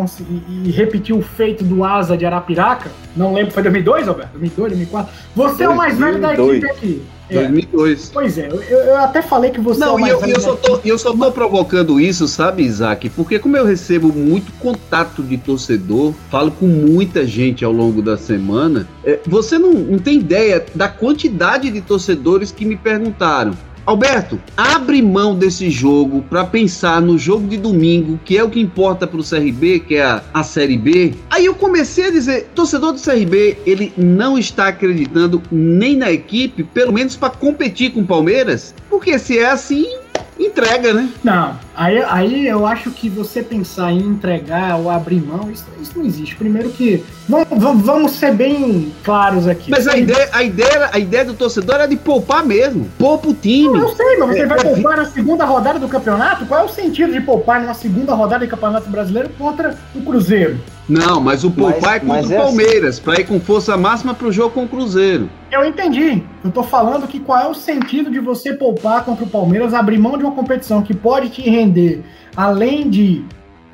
[0.49, 4.39] e repetir o feito do Asa de Arapiraca, não lembro, foi 2002, Alberto?
[4.39, 5.13] 2002, 2004?
[5.37, 5.69] Você 2002.
[5.69, 7.03] é o mais velho da equipe aqui.
[7.33, 8.09] 2002.
[8.09, 8.13] É.
[8.13, 10.81] Pois é, eu, eu, até falei que você Não, é e eu, eu, só tô,
[10.85, 13.09] eu só tô provocando isso, sabe, Isaac?
[13.11, 18.17] Porque como eu recebo muito contato de torcedor, falo com muita gente ao longo da
[18.17, 23.53] semana, é, você não, não tem ideia da quantidade de torcedores que me perguntaram
[23.85, 28.61] Alberto, abre mão desse jogo para pensar no jogo de domingo, que é o que
[28.61, 31.15] importa para o CRB, que é a, a Série B.
[31.29, 36.63] Aí eu comecei a dizer, torcedor do CRB, ele não está acreditando nem na equipe,
[36.63, 39.87] pelo menos para competir com o Palmeiras, porque se é assim,
[40.39, 41.09] entrega, né?
[41.25, 45.93] Não, aí, aí eu acho que você pensar em entregar ou abrir mão, isso, isso
[45.97, 46.37] não existe.
[46.37, 47.05] Primeiro que.
[47.29, 49.71] Vamos, vamos ser bem claros aqui.
[49.71, 52.89] Mas a ideia, a, ideia, a ideia do torcedor é de poupar mesmo.
[52.99, 53.79] Poupa o time.
[53.79, 56.47] eu sei, mas você é, vai é, poupar na segunda rodada do campeonato?
[56.47, 60.59] Qual é o sentido de poupar numa segunda rodada do Campeonato Brasileiro contra o Cruzeiro?
[60.89, 63.03] Não, mas o poupar é contra o é Palmeiras, assim.
[63.03, 65.31] para ir com força máxima pro jogo com o Cruzeiro.
[65.51, 66.23] Eu entendi.
[66.45, 69.99] Eu tô falando que qual é o sentido de você poupar contra o Palmeiras, abrir
[69.99, 71.62] mão de uma competição que pode te render,
[72.37, 73.25] além de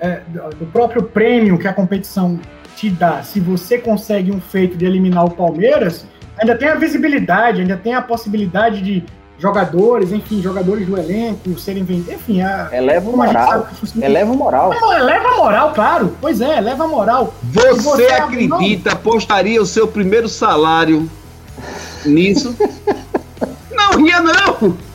[0.01, 0.20] é,
[0.59, 2.39] do próprio prêmio que a competição
[2.76, 6.07] te dá, se você consegue um feito de eliminar o Palmeiras,
[6.39, 9.05] ainda tem a visibilidade, ainda tem a possibilidade de
[9.39, 12.43] jogadores, enfim, jogadores do elenco serem vendidos, enfim.
[12.43, 13.68] A, eleva o moral.
[14.01, 14.74] Eleva o moral.
[14.80, 16.16] Não, eleva a moral, claro.
[16.20, 17.34] Pois é, eleva a moral.
[17.53, 21.09] Você, você acredita, apostaria o seu primeiro salário
[22.05, 22.57] nisso?
[23.70, 24.88] não, ria não!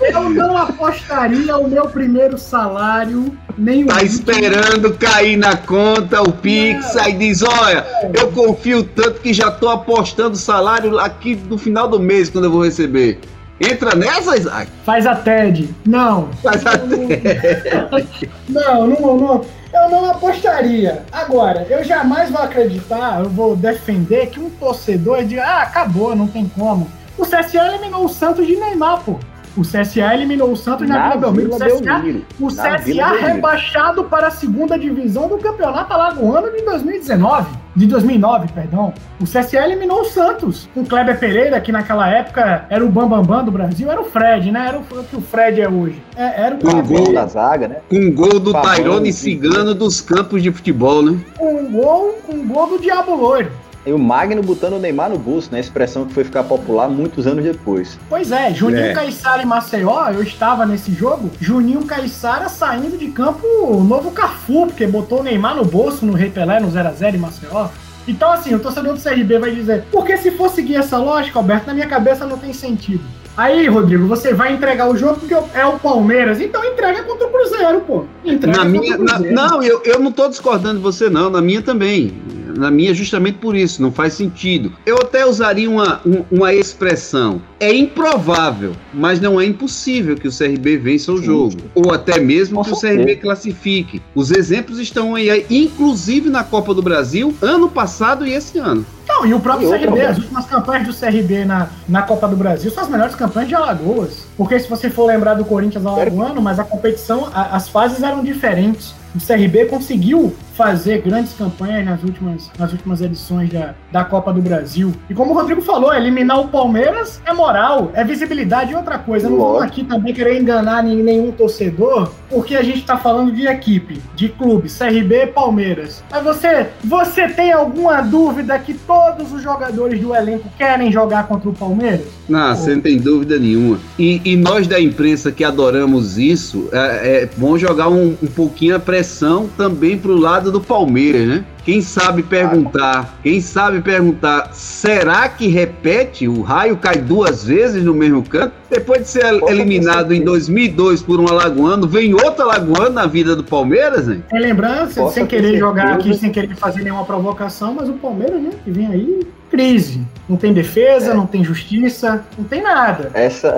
[0.00, 6.96] Eu não apostaria o meu primeiro salário nem Tá esperando cair na conta o Pix,
[6.96, 7.84] aí diz: olha,
[8.14, 12.44] eu confio tanto que já tô apostando o salário aqui no final do mês quando
[12.44, 13.18] eu vou receber.
[13.60, 14.70] Entra nessa, Isaac?
[14.84, 15.74] Faz a TED.
[15.84, 16.28] Não.
[16.42, 18.30] Faz a TED.
[18.48, 19.44] Não, não, não.
[19.72, 21.02] Eu não apostaria.
[21.12, 26.26] Agora, eu jamais vou acreditar, eu vou defender que um torcedor diga, ah, acabou, não
[26.26, 26.90] tem como.
[27.18, 29.18] O CSA eliminou o Santos de Neymar, pô.
[29.56, 32.24] O CSA eliminou o Santos na, na Vila Belmiro.
[32.38, 37.56] O CSA, o CSA rebaixado para a segunda divisão do Campeonato Alagoano de 2019.
[37.74, 38.94] De 2009, perdão.
[39.20, 40.68] O CSA eliminou o Santos.
[40.72, 44.00] Com o Kleber Pereira, que naquela época era o bambambam bam, bam do Brasil, era
[44.00, 44.68] o Fred, né?
[44.68, 46.00] Era o que o Fred é hoje.
[46.16, 47.76] É, era o com gol da zaga, né?
[47.90, 51.18] Com um gol do Tairone Cigano dos campos de futebol, né?
[51.36, 53.50] Com um gol, um gol do Diabo Loiro.
[53.88, 55.58] E o Magno botando o Neymar no bolso, né?
[55.58, 57.98] Expressão que foi ficar popular muitos anos depois.
[58.06, 58.92] Pois é, Juninho é.
[58.92, 61.30] Caixara e Maceió, eu estava nesse jogo.
[61.40, 63.46] Juninho Caixara saindo de campo
[63.82, 67.68] novo Cafu, porque botou o Neymar no bolso no Rei Pelé no 0x0 em Maceió.
[68.06, 71.66] Então, assim, o torcedor do CRB vai dizer: porque se for seguir essa lógica, Alberto,
[71.68, 73.02] na minha cabeça não tem sentido.
[73.38, 77.30] Aí, Rodrigo, você vai entregar o jogo porque é o Palmeiras, então entrega contra o
[77.30, 78.04] Cruzeiro, pô.
[78.22, 81.30] Entrega na minha, na, não, eu, eu não tô discordando de você, não.
[81.30, 82.12] Na minha também
[82.58, 84.72] na minha justamente por isso, não faz sentido.
[84.84, 86.00] Eu até usaria uma,
[86.30, 87.40] uma expressão.
[87.60, 91.56] É improvável, mas não é impossível que o CRB vença o jogo.
[91.74, 94.02] Ou até mesmo que o CRB classifique.
[94.14, 98.84] Os exemplos estão aí, inclusive na Copa do Brasil, ano passado e esse ano.
[99.08, 102.36] Não, e o próprio e CRB, as últimas campanhas do CRB na, na Copa do
[102.36, 104.26] Brasil são as melhores campanhas de Alagoas.
[104.36, 108.22] Porque se você for lembrar do Corinthians alagoano, mas a competição, a, as fases eram
[108.22, 108.94] diferentes.
[109.18, 114.40] O CRB conseguiu fazer grandes campanhas nas últimas, nas últimas edições da, da Copa do
[114.40, 114.92] Brasil.
[115.10, 119.28] E como o Rodrigo falou, eliminar o Palmeiras é moral, é visibilidade e outra coisa.
[119.28, 124.00] Não vamos aqui também querer enganar nenhum torcedor, porque a gente está falando de equipe,
[124.14, 126.02] de clube, CRB e Palmeiras.
[126.10, 131.48] Mas você, você tem alguma dúvida que todos os jogadores do elenco querem jogar contra
[131.48, 132.06] o Palmeiras?
[132.28, 133.78] Não, você não tem dúvida nenhuma.
[133.98, 138.76] E, e, nós da imprensa que adoramos isso, é, é bom jogar um, um pouquinho
[138.76, 139.07] a pressão
[139.56, 141.44] também para o lado do Palmeiras, né?
[141.64, 146.26] Quem sabe perguntar, quem sabe perguntar, será que repete?
[146.26, 148.54] O raio cai duas vezes no mesmo canto?
[148.70, 153.44] Depois de ser eliminado em 2002 por um alagoano, vem outro alagoano na vida do
[153.44, 154.24] Palmeiras, hein?
[154.32, 158.50] É lembrança, sem querer jogar aqui, sem querer fazer nenhuma provocação, mas o Palmeiras, né,
[158.64, 159.20] que vem aí,
[159.58, 160.00] crise.
[160.28, 161.14] Não tem defesa, é.
[161.14, 163.10] não tem justiça, não tem nada.
[163.12, 163.48] Essa,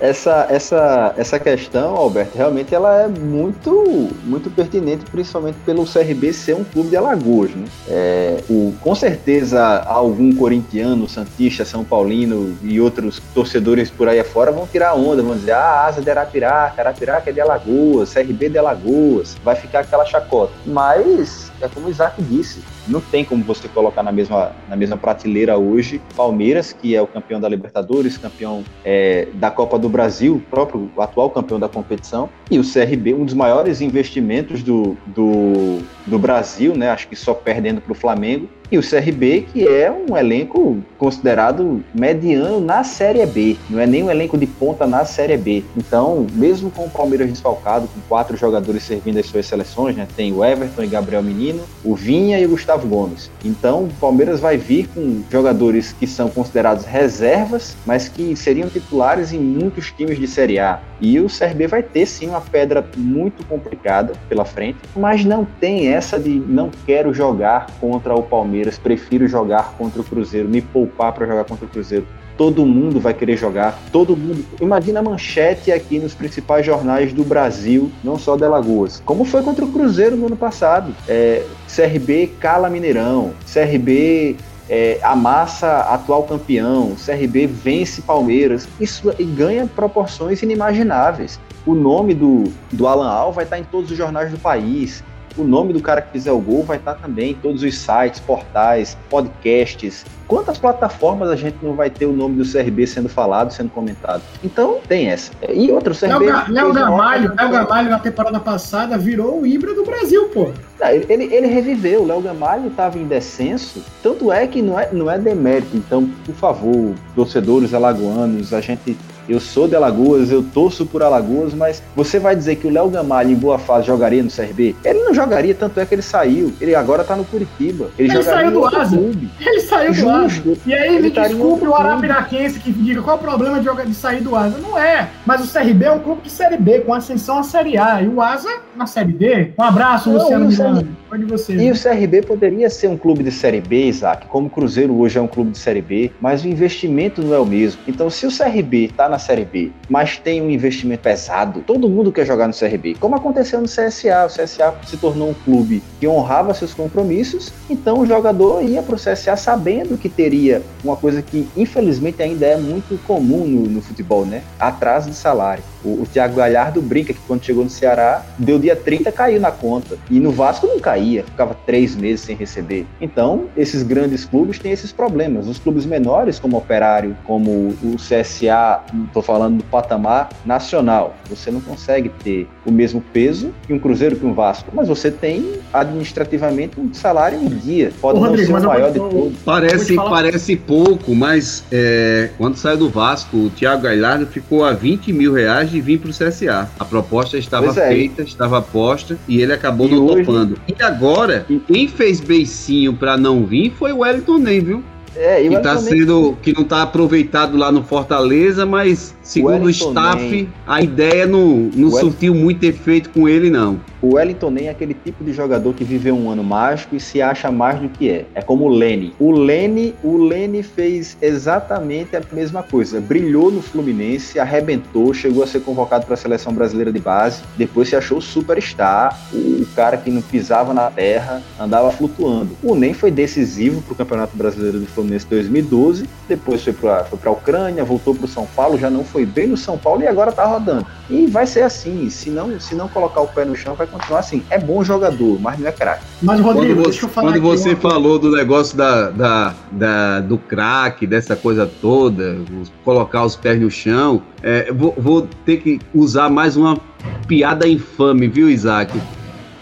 [0.00, 6.32] é essa, essa, essa questão, Alberto, realmente ela é muito, muito pertinente, principalmente pelo CRB
[6.32, 7.50] ser um clube de Alagoas.
[7.50, 7.64] Né?
[7.88, 14.50] É, o, com certeza, algum corintiano, santista, são paulino e outros torcedores por aí afora
[14.50, 18.58] vão tirar onda, vão dizer, ah, asa de Arapiraca, Arapiraca é de Alagoas, CRB de
[18.58, 20.52] Alagoas, vai ficar aquela chacota.
[20.64, 24.96] Mas, é como o Isaac disse, não tem como você colocar na mesma, na mesma
[24.96, 30.42] prateleira hoje Palmeiras, que é o campeão da Libertadores, campeão é, da Copa do Brasil,
[30.50, 36.18] próprio atual campeão da competição, e o CRB, um dos maiores investimentos do, do, do
[36.18, 36.90] Brasil, né?
[36.90, 41.84] Acho que só perdendo para o Flamengo, e o CRB, que é um elenco considerado
[41.94, 45.62] mediano na Série B, não é nem um elenco de ponta na Série B.
[45.76, 50.08] Então, mesmo com o Palmeiras desfalcado, com quatro jogadores servindo as suas seleções, né?
[50.16, 53.30] Tem o Everton e Gabriel Menino, o Vinha e o Gustavo Gomes.
[53.44, 59.32] Então, o Palmeiras vai vir com jogadores que são considerados reservas, mas que seriam titulares
[59.32, 60.80] em muitos times de Série A.
[61.00, 65.88] E o CRB vai ter sim uma pedra muito complicada pela frente, mas não tem
[65.88, 71.12] essa de não quero jogar contra o Palmeiras, prefiro jogar contra o Cruzeiro, me poupar
[71.12, 72.06] para jogar contra o Cruzeiro.
[72.36, 74.44] Todo mundo vai querer jogar, todo mundo.
[74.60, 79.00] Imagina a manchete aqui nos principais jornais do Brasil, não só de Alagoas.
[79.04, 80.92] Como foi contra o Cruzeiro no ano passado.
[81.06, 84.36] É, CRB cala Mineirão, CRB
[84.68, 91.38] é, amassa atual campeão, CRB vence Palmeiras, isso e ganha proporções inimagináveis.
[91.66, 95.02] O nome do, do Alan Al vai estar em todos os jornais do país.
[95.36, 98.20] O nome do cara que fizer o gol vai estar também em todos os sites,
[98.20, 100.04] portais, podcasts.
[100.26, 104.22] Quantas plataformas a gente não vai ter o nome do CRB sendo falado, sendo comentado?
[104.42, 105.32] Então, tem essa.
[105.48, 106.26] E outro CRB.
[106.48, 110.50] Léo Gamalho, Léo Gamalho na temporada passada virou o Ibra do Brasil, pô.
[110.80, 114.88] Ele, ele, ele reviveu, o Léo Gamalho estava em descenso, tanto é que não é,
[114.92, 115.76] não é demérito.
[115.76, 118.96] Então, por favor, torcedores alagoanos, a gente
[119.28, 122.88] eu sou de Alagoas, eu torço por Alagoas, mas você vai dizer que o Léo
[122.88, 124.76] Gamalho em boa fase jogaria no CRB?
[124.84, 126.52] Ele não jogaria, tanto é que ele saiu.
[126.60, 127.90] Ele agora tá no Curitiba.
[127.98, 128.96] Ele, ele saiu do Asa.
[128.96, 130.42] Ele saiu do Asa.
[130.66, 133.86] E aí ele me desculpe o Arapiraquense que diga qual é o problema de, jogar,
[133.86, 134.58] de sair do Asa.
[134.58, 135.08] Não é.
[135.24, 138.02] Mas o CRB é um clube de Série B, com ascensão à Série A.
[138.02, 139.52] E o Asa na Série D.
[139.58, 140.86] Um abraço, não, Luciano Miranda.
[141.14, 141.54] Pode você.
[141.54, 145.16] E o CRB poderia ser um clube de Série B, Isaac, como o Cruzeiro hoje
[145.16, 147.80] é um clube de Série B, mas o investimento não é o mesmo.
[147.86, 152.10] Então, se o CRB tá na Série B, mas tem um investimento pesado, todo mundo
[152.10, 152.96] quer jogar no CRB.
[152.98, 158.00] Como aconteceu no CSA, o CSA se tornou um clube que honrava seus compromissos, então
[158.00, 162.56] o jogador ia para o CSA sabendo que teria uma coisa que infelizmente ainda é
[162.56, 164.42] muito comum no, no futebol, né?
[164.58, 165.62] Atraso de salário.
[165.84, 169.50] O, o Thiago Galhardo brinca que quando chegou no Ceará, deu dia 30, caiu na
[169.50, 169.96] conta.
[170.10, 172.86] E no Vasco não caía, ficava três meses sem receber.
[173.00, 175.46] Então, esses grandes clubes têm esses problemas.
[175.46, 181.50] Os clubes menores, como o Operário, como o CSA, estou falando do patamar nacional, você
[181.50, 184.70] não consegue ter o mesmo peso que um Cruzeiro, que um Vasco.
[184.72, 187.92] Mas você tem administrativamente um salário em dia.
[188.00, 189.38] Pode Ô, não Rodrigo, ser o maior de todos.
[189.44, 195.12] Parece, parece pouco, mas é, quando saiu do Vasco, o Thiago Galhardo ficou a 20
[195.12, 196.70] mil reais de vir para o CSA.
[196.78, 197.88] A proposta estava é.
[197.88, 200.24] feita, estava posta e ele acabou e não hoje...
[200.24, 200.58] topando.
[200.68, 204.84] E agora, quem fez beicinho para não vir foi o Wellington Nem, viu?
[205.16, 209.70] É, que tá sendo que não tá aproveitado lá no Fortaleza, mas segundo o, o
[209.70, 213.80] staff, a ideia não, não surtiu muito efeito com ele não.
[214.02, 217.22] O Wellington nem é aquele tipo de jogador que viveu um ano mágico e se
[217.22, 218.26] acha mais do que é.
[218.34, 219.14] É como o Lene.
[219.18, 223.00] O Lene, o Lene fez exatamente a mesma coisa.
[223.00, 227.88] Brilhou no Fluminense, arrebentou, chegou a ser convocado para a seleção brasileira de base, depois
[227.88, 232.50] se achou superstar, o cara que não pisava na terra, andava flutuando.
[232.62, 237.18] O Nem foi decisivo para o Campeonato Brasileiro do Fluminense 2012, depois foi para foi
[237.24, 240.06] a Ucrânia, voltou para o São Paulo, já não foi bem no São Paulo e
[240.06, 240.86] agora está rodando.
[241.08, 244.20] E vai ser assim, se não, se não colocar o pé no chão, vai continuar
[244.20, 244.42] assim.
[244.50, 246.04] É bom jogador, mas não é craque.
[246.22, 251.36] Mas, Rodrigo, quando você, quando você falou do negócio da, da, da do craque, dessa
[251.36, 252.38] coisa toda,
[252.84, 256.78] colocar os pés no chão, é, vou, vou ter que usar mais uma
[257.26, 258.98] piada infame, viu, Isaac?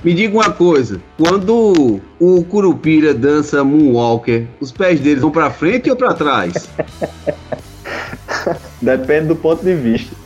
[0.05, 5.88] Me diga uma coisa, quando o Curupira dança Moonwalker, os pés dele vão para frente
[5.88, 6.68] ou para trás?
[8.82, 10.16] Depende do ponto de vista.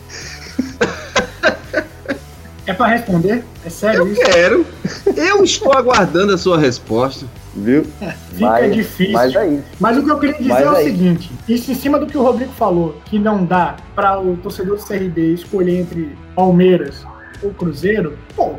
[2.67, 3.45] É para responder?
[3.65, 4.23] É sério eu isso?
[4.23, 4.67] Eu quero.
[5.15, 7.27] Eu estou aguardando a sua resposta.
[7.55, 7.87] Viu?
[8.01, 9.13] É, fica mas, difícil.
[9.13, 12.07] Mas, aí, mas o que eu queria dizer é o seguinte: isso em cima do
[12.07, 17.07] que o Rodrigo falou, que não dá para o torcedor do CRB escolher entre Palmeiras
[17.43, 18.57] ou Cruzeiro, pô,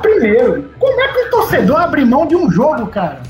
[0.00, 3.20] primeiro, como é que o torcedor abre mão de um jogo, cara?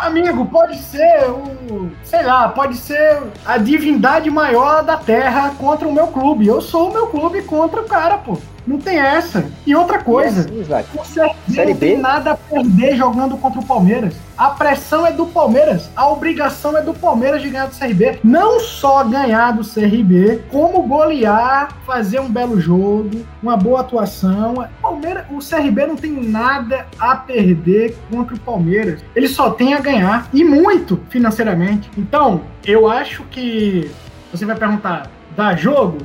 [0.00, 1.90] Amigo, pode ser o.
[2.02, 6.46] Sei lá, pode ser a divindade maior da Terra contra o meu clube.
[6.46, 8.36] Eu sou o meu clube contra o cara, pô.
[8.66, 9.44] Não tem essa.
[9.66, 14.14] E outra coisa, assim, o CRB não tem nada a perder jogando contra o Palmeiras.
[14.36, 18.20] A pressão é do Palmeiras, a obrigação é do Palmeiras de ganhar do CRB.
[18.24, 24.66] Não só ganhar do CRB, como golear, fazer um belo jogo, uma boa atuação.
[24.80, 29.00] Palmeiras, o CRB não tem nada a perder contra o Palmeiras.
[29.14, 31.90] Ele só tem a ganhar, e muito financeiramente.
[31.96, 33.90] Então, eu acho que
[34.32, 35.98] você vai perguntar, dá jogo?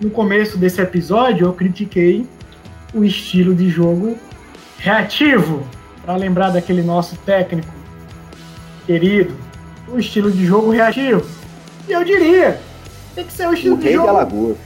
[0.00, 2.26] No começo desse episódio eu critiquei
[2.94, 4.16] o estilo de jogo
[4.78, 5.66] reativo,
[6.02, 7.68] para lembrar daquele nosso técnico
[8.86, 9.36] querido,
[9.86, 11.24] o estilo de jogo reativo.
[11.86, 12.58] E eu diria,
[13.14, 14.56] tem que ser o estilo o de jogo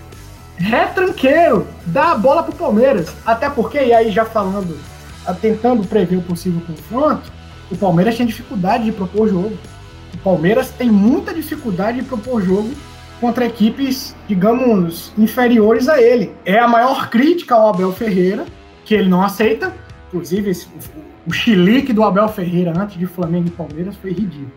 [0.57, 3.09] retranqueiro, dá a bola pro Palmeiras.
[3.27, 4.79] Até porque, e aí já falando,
[5.41, 7.33] tentando prever o possível confronto,
[7.71, 9.57] o Palmeiras tem dificuldade de propor jogo.
[10.13, 12.71] O Palmeiras tem muita dificuldade de propor jogo
[13.25, 16.31] contra equipes, digamos, inferiores a ele.
[16.45, 18.45] É a maior crítica ao Abel Ferreira,
[18.85, 19.73] que ele não aceita.
[20.09, 20.69] Inclusive, esse,
[21.27, 24.53] o chilique do Abel Ferreira antes de Flamengo e Palmeiras foi ridículo.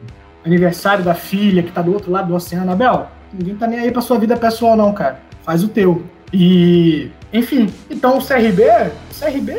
[0.45, 2.70] Aniversário da filha que tá do outro lado do oceano.
[2.70, 5.22] Abel, ninguém tá nem aí pra sua vida pessoal, não, cara.
[5.43, 6.03] Faz o teu.
[6.34, 8.63] E, enfim, então o CRB,
[9.09, 9.55] o CRB,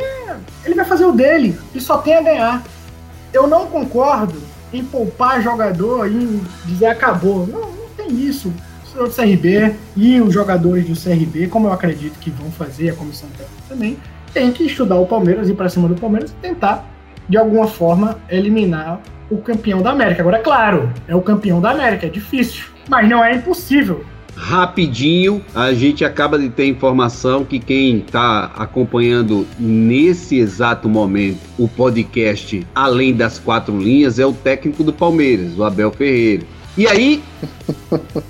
[0.66, 2.62] ele vai fazer o dele e só tem a ganhar.
[3.32, 4.38] Eu não concordo
[4.70, 7.46] em poupar jogador e dizer acabou.
[7.46, 8.52] Não, não tem isso
[8.98, 12.94] torcedor do CRB e os jogadores do CRB, como eu acredito que vão fazer, a
[12.94, 13.96] comissão técnica também,
[14.32, 16.84] tem que estudar o Palmeiras, ir para cima do Palmeiras e tentar,
[17.28, 20.22] de alguma forma, eliminar o campeão da América.
[20.22, 24.04] Agora, é claro, é o campeão da América, é difícil, mas não é impossível
[24.38, 31.66] rapidinho, a gente acaba de ter informação que quem está acompanhando nesse exato momento o
[31.66, 36.44] podcast Além das Quatro Linhas é o técnico do Palmeiras, o Abel Ferreira.
[36.78, 37.24] E aí,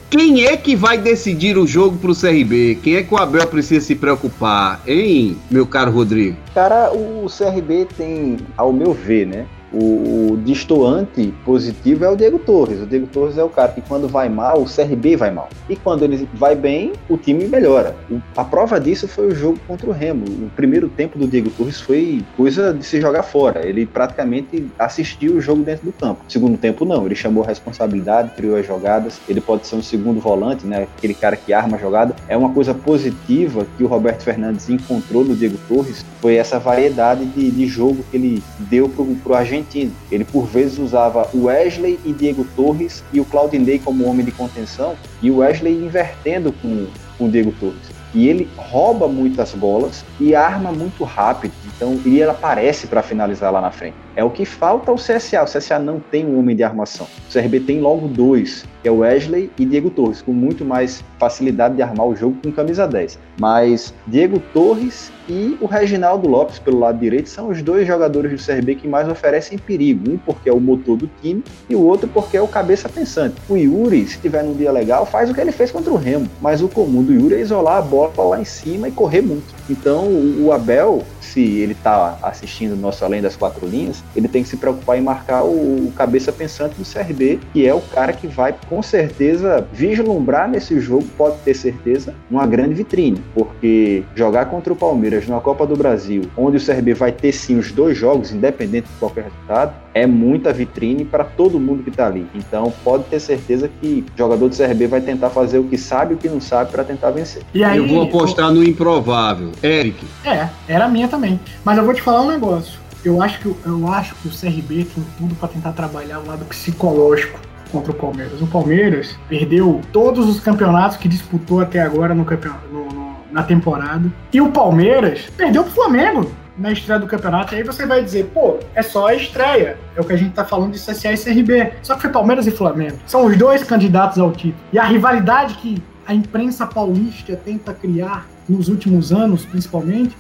[0.09, 2.79] quem é que vai decidir o jogo para o CRB?
[2.83, 6.35] Quem é que o Abel precisa se preocupar, hein, meu caro Rodrigo?
[6.55, 9.47] Cara, o CRB tem, ao meu ver, né?
[9.73, 12.81] O, o destoante positivo é o Diego Torres.
[12.81, 15.49] O Diego Torres é o cara que quando vai mal, o CRB vai mal.
[15.69, 17.95] E quando ele vai bem, o time melhora.
[18.11, 20.25] O, a prova disso foi o jogo contra o Remo.
[20.27, 23.67] O primeiro tempo do Diego Torres foi coisa de se jogar fora.
[23.67, 26.21] Ele praticamente assistiu o jogo dentro do campo.
[26.29, 29.21] segundo tempo não, ele chamou a responsabilidade, criou as jogadas.
[29.29, 30.87] Ele pode ser um segundo volante, né?
[30.97, 32.17] Aquele cara que arma a jogada.
[32.29, 37.25] É uma coisa positiva que o Roberto Fernandes encontrou no Diego Torres, foi essa variedade
[37.27, 39.93] de, de jogo que ele deu pro, pro argentino argentino.
[40.11, 44.95] Ele por vezes usava Wesley e Diego Torres e o Claudinei como homem de contenção
[45.23, 46.87] e o Wesley invertendo com,
[47.17, 47.99] com o Diego Torres.
[48.15, 51.53] E ele rouba muitas bolas e arma muito rápido.
[51.77, 53.97] Então, ele aparece para finalizar lá na frente.
[54.19, 55.45] É o que falta ao CSA.
[55.45, 57.07] O CSA não tem um homem de armação.
[57.29, 61.05] O CRB tem logo dois, que é o Wesley e Diego Torres, com muito mais
[61.21, 63.17] facilidade de armar o jogo com camisa 10.
[63.39, 68.45] Mas Diego Torres e o Reginaldo Lopes, pelo lado direito, são os dois jogadores do
[68.45, 70.11] CRB que mais oferecem perigo.
[70.11, 73.37] Um porque é o motor do time e o outro porque é o cabeça pensante.
[73.49, 76.29] O Yuri, se tiver num dia legal, faz o que ele fez contra o Remo.
[76.43, 79.55] Mas o comum do Yuri é isolar a bola lá em cima e correr muito.
[79.71, 80.09] Então
[80.41, 84.49] o Abel se ele está assistindo o nosso Além das Quatro Linhas, ele tem que
[84.49, 88.27] se preocupar em marcar o, o, cabeça pensante do CRB, que é o cara que
[88.27, 94.73] vai com certeza vislumbrar nesse jogo, pode ter certeza, uma grande vitrine, porque jogar contra
[94.73, 98.33] o Palmeiras na Copa do Brasil, onde o CRB vai ter sim os dois jogos,
[98.33, 102.27] independente de qualquer resultado, é muita vitrine para todo mundo que está ali.
[102.35, 106.13] Então pode ter certeza que o jogador do CRB vai tentar fazer o que sabe
[106.13, 107.43] e o que não sabe para tentar vencer.
[107.53, 109.51] E aí, eu vou apostar no improvável.
[109.63, 110.07] Eric.
[110.25, 111.18] É, era a minha também.
[111.65, 112.79] Mas eu vou te falar um negócio.
[113.05, 116.45] Eu acho que, eu acho que o CRB tem tudo para tentar trabalhar o lado
[116.45, 117.39] psicológico
[117.71, 118.41] contra o Palmeiras.
[118.41, 124.11] O Palmeiras perdeu todos os campeonatos que disputou até agora no, no, no na temporada.
[124.33, 127.55] E o Palmeiras perdeu pro Flamengo na estreia do campeonato.
[127.55, 129.79] E aí você vai dizer, pô, é só a estreia.
[129.97, 131.73] É o que a gente tá falando de CSA e CRB.
[131.83, 132.99] Só que foi Palmeiras e Flamengo.
[133.07, 134.57] São os dois candidatos ao título.
[134.73, 140.17] E a rivalidade que a imprensa paulista tenta criar nos últimos anos, principalmente,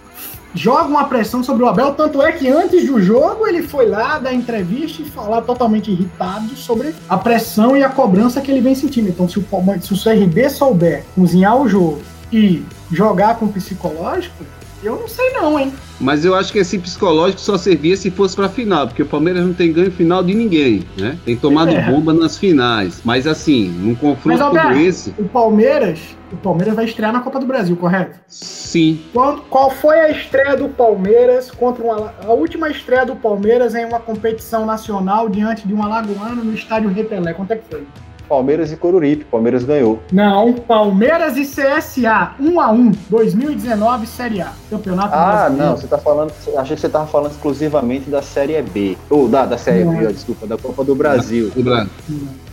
[0.55, 4.19] joga uma pressão sobre o Abel, tanto é que antes do jogo ele foi lá
[4.19, 8.75] dar entrevista e falar totalmente irritado sobre a pressão e a cobrança que ele vem
[8.75, 9.09] sentindo.
[9.09, 9.45] Então, se o,
[9.81, 12.01] se o CRB souber cozinhar o jogo
[12.33, 14.45] e jogar com o psicológico,
[14.83, 15.73] eu não sei não, hein?
[16.01, 19.45] Mas eu acho que esse psicológico só servia se fosse pra final, porque o Palmeiras
[19.45, 21.19] não tem ganho final de ninguém, né?
[21.25, 21.91] Tem tomado é.
[21.91, 23.01] bomba nas finais.
[23.05, 25.15] Mas assim, num confronto Mas, Alberto, como esse.
[25.19, 25.99] O Palmeiras.
[26.33, 28.19] O Palmeiras vai estrear na Copa do Brasil, correto?
[28.29, 29.01] Sim.
[29.13, 33.85] Qual, qual foi a estreia do Palmeiras contra uma, a última estreia do Palmeiras em
[33.87, 37.33] uma competição nacional diante de um alagoano no estádio Repelé?
[37.33, 37.87] Quanto é que foi?
[38.29, 39.25] Palmeiras e Coruripe.
[39.25, 40.03] Palmeiras ganhou.
[40.13, 44.53] Não, Palmeiras e CSA, 1 a 1 2019 Série A.
[44.69, 45.71] Campeonato Ah, brasileiro.
[45.71, 46.33] não, você tá falando.
[46.59, 48.99] Achei que você tava falando exclusivamente da Série B.
[49.09, 49.97] Ou da, da Série não.
[49.97, 51.51] B, ó, desculpa, da Copa do Brasil.
[51.57, 51.89] Do Brasil.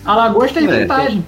[0.06, 1.26] Alagoas tem é, vantagem.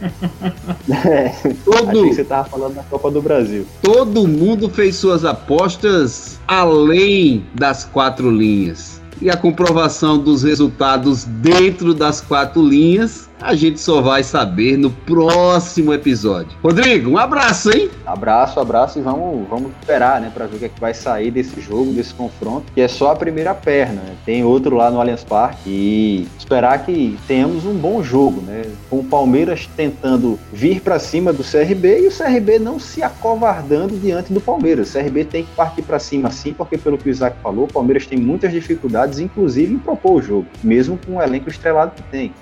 [1.04, 1.28] É,
[1.64, 3.66] todo, Achei que você tava falando da Copa do Brasil.
[3.82, 9.02] Todo mundo fez suas apostas além das quatro linhas.
[9.20, 14.90] E a comprovação dos resultados dentro das quatro linhas a gente só vai saber no
[14.90, 16.56] próximo episódio.
[16.62, 17.90] Rodrigo, um abraço, hein?
[18.04, 21.30] Abraço, abraço e vamos, vamos esperar, né, para ver o que, é que vai sair
[21.30, 24.02] desse jogo, desse confronto, que é só a primeira perna.
[24.02, 24.16] Né?
[24.24, 28.64] Tem outro lá no Allianz Parque e esperar que tenhamos um bom jogo, né?
[28.90, 33.96] Com o Palmeiras tentando vir para cima do CRB e o CRB não se acovardando
[33.96, 34.90] diante do Palmeiras.
[34.90, 37.72] O CRB tem que partir para cima sim, porque pelo que o Isaac falou, o
[37.72, 42.02] Palmeiras tem muitas dificuldades, inclusive em propor o jogo, mesmo com o elenco estrelado que
[42.04, 42.32] tem.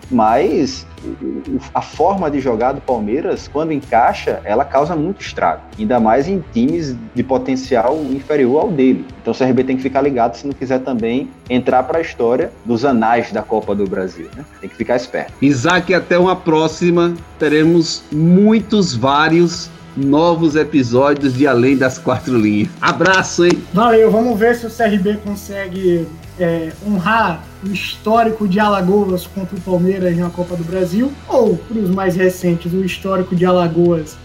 [1.74, 5.62] A forma de jogar do Palmeiras, quando encaixa, ela causa muito estrago.
[5.78, 9.05] Ainda mais em times de potencial inferior ao dele.
[9.20, 12.51] Então o CRB tem que ficar ligado se não quiser também entrar para a história
[12.64, 14.28] dos anais da Copa do Brasil.
[14.37, 14.45] Né?
[14.61, 15.32] Tem que ficar esperto.
[15.41, 17.14] Isaac, até uma próxima.
[17.39, 22.68] Teremos muitos, vários novos episódios de Além das Quatro Linhas.
[22.80, 23.62] Abraço, hein?
[23.72, 26.07] Valeu, vamos ver se o CRB consegue
[26.38, 31.78] é, honrar o histórico de Alagoas contra o Palmeiras na Copa do Brasil, ou, para
[31.78, 34.16] os mais recentes, o histórico de Alagoas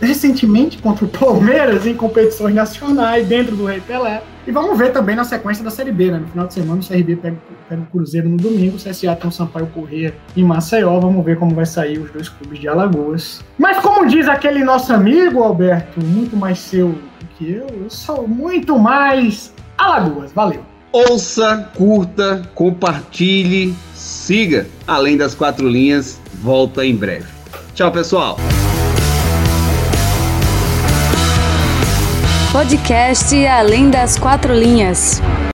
[0.00, 4.22] recentemente contra o Palmeiras em competições nacionais dentro do Rei Pelé.
[4.46, 6.18] E vamos ver também na sequência da Série B, né?
[6.18, 7.36] No final de semana o CRB pega,
[7.68, 10.98] pega o Cruzeiro no domingo, o CSA tem o Sampaio Corrêa em Maceió.
[10.98, 13.44] Vamos ver como vai sair os dois clubes de Alagoas.
[13.58, 18.26] Mas como diz aquele nosso amigo, Alberto, muito mais seu do que eu, eu sou
[18.26, 20.32] muito mais Alagoas.
[20.32, 20.62] Valeu!
[20.90, 24.66] Ouça, curta, compartilhe, siga.
[24.86, 27.26] Além das quatro linhas, volta em breve.
[27.74, 28.38] Tchau, pessoal!
[32.52, 35.20] Podcast Além das Quatro Linhas.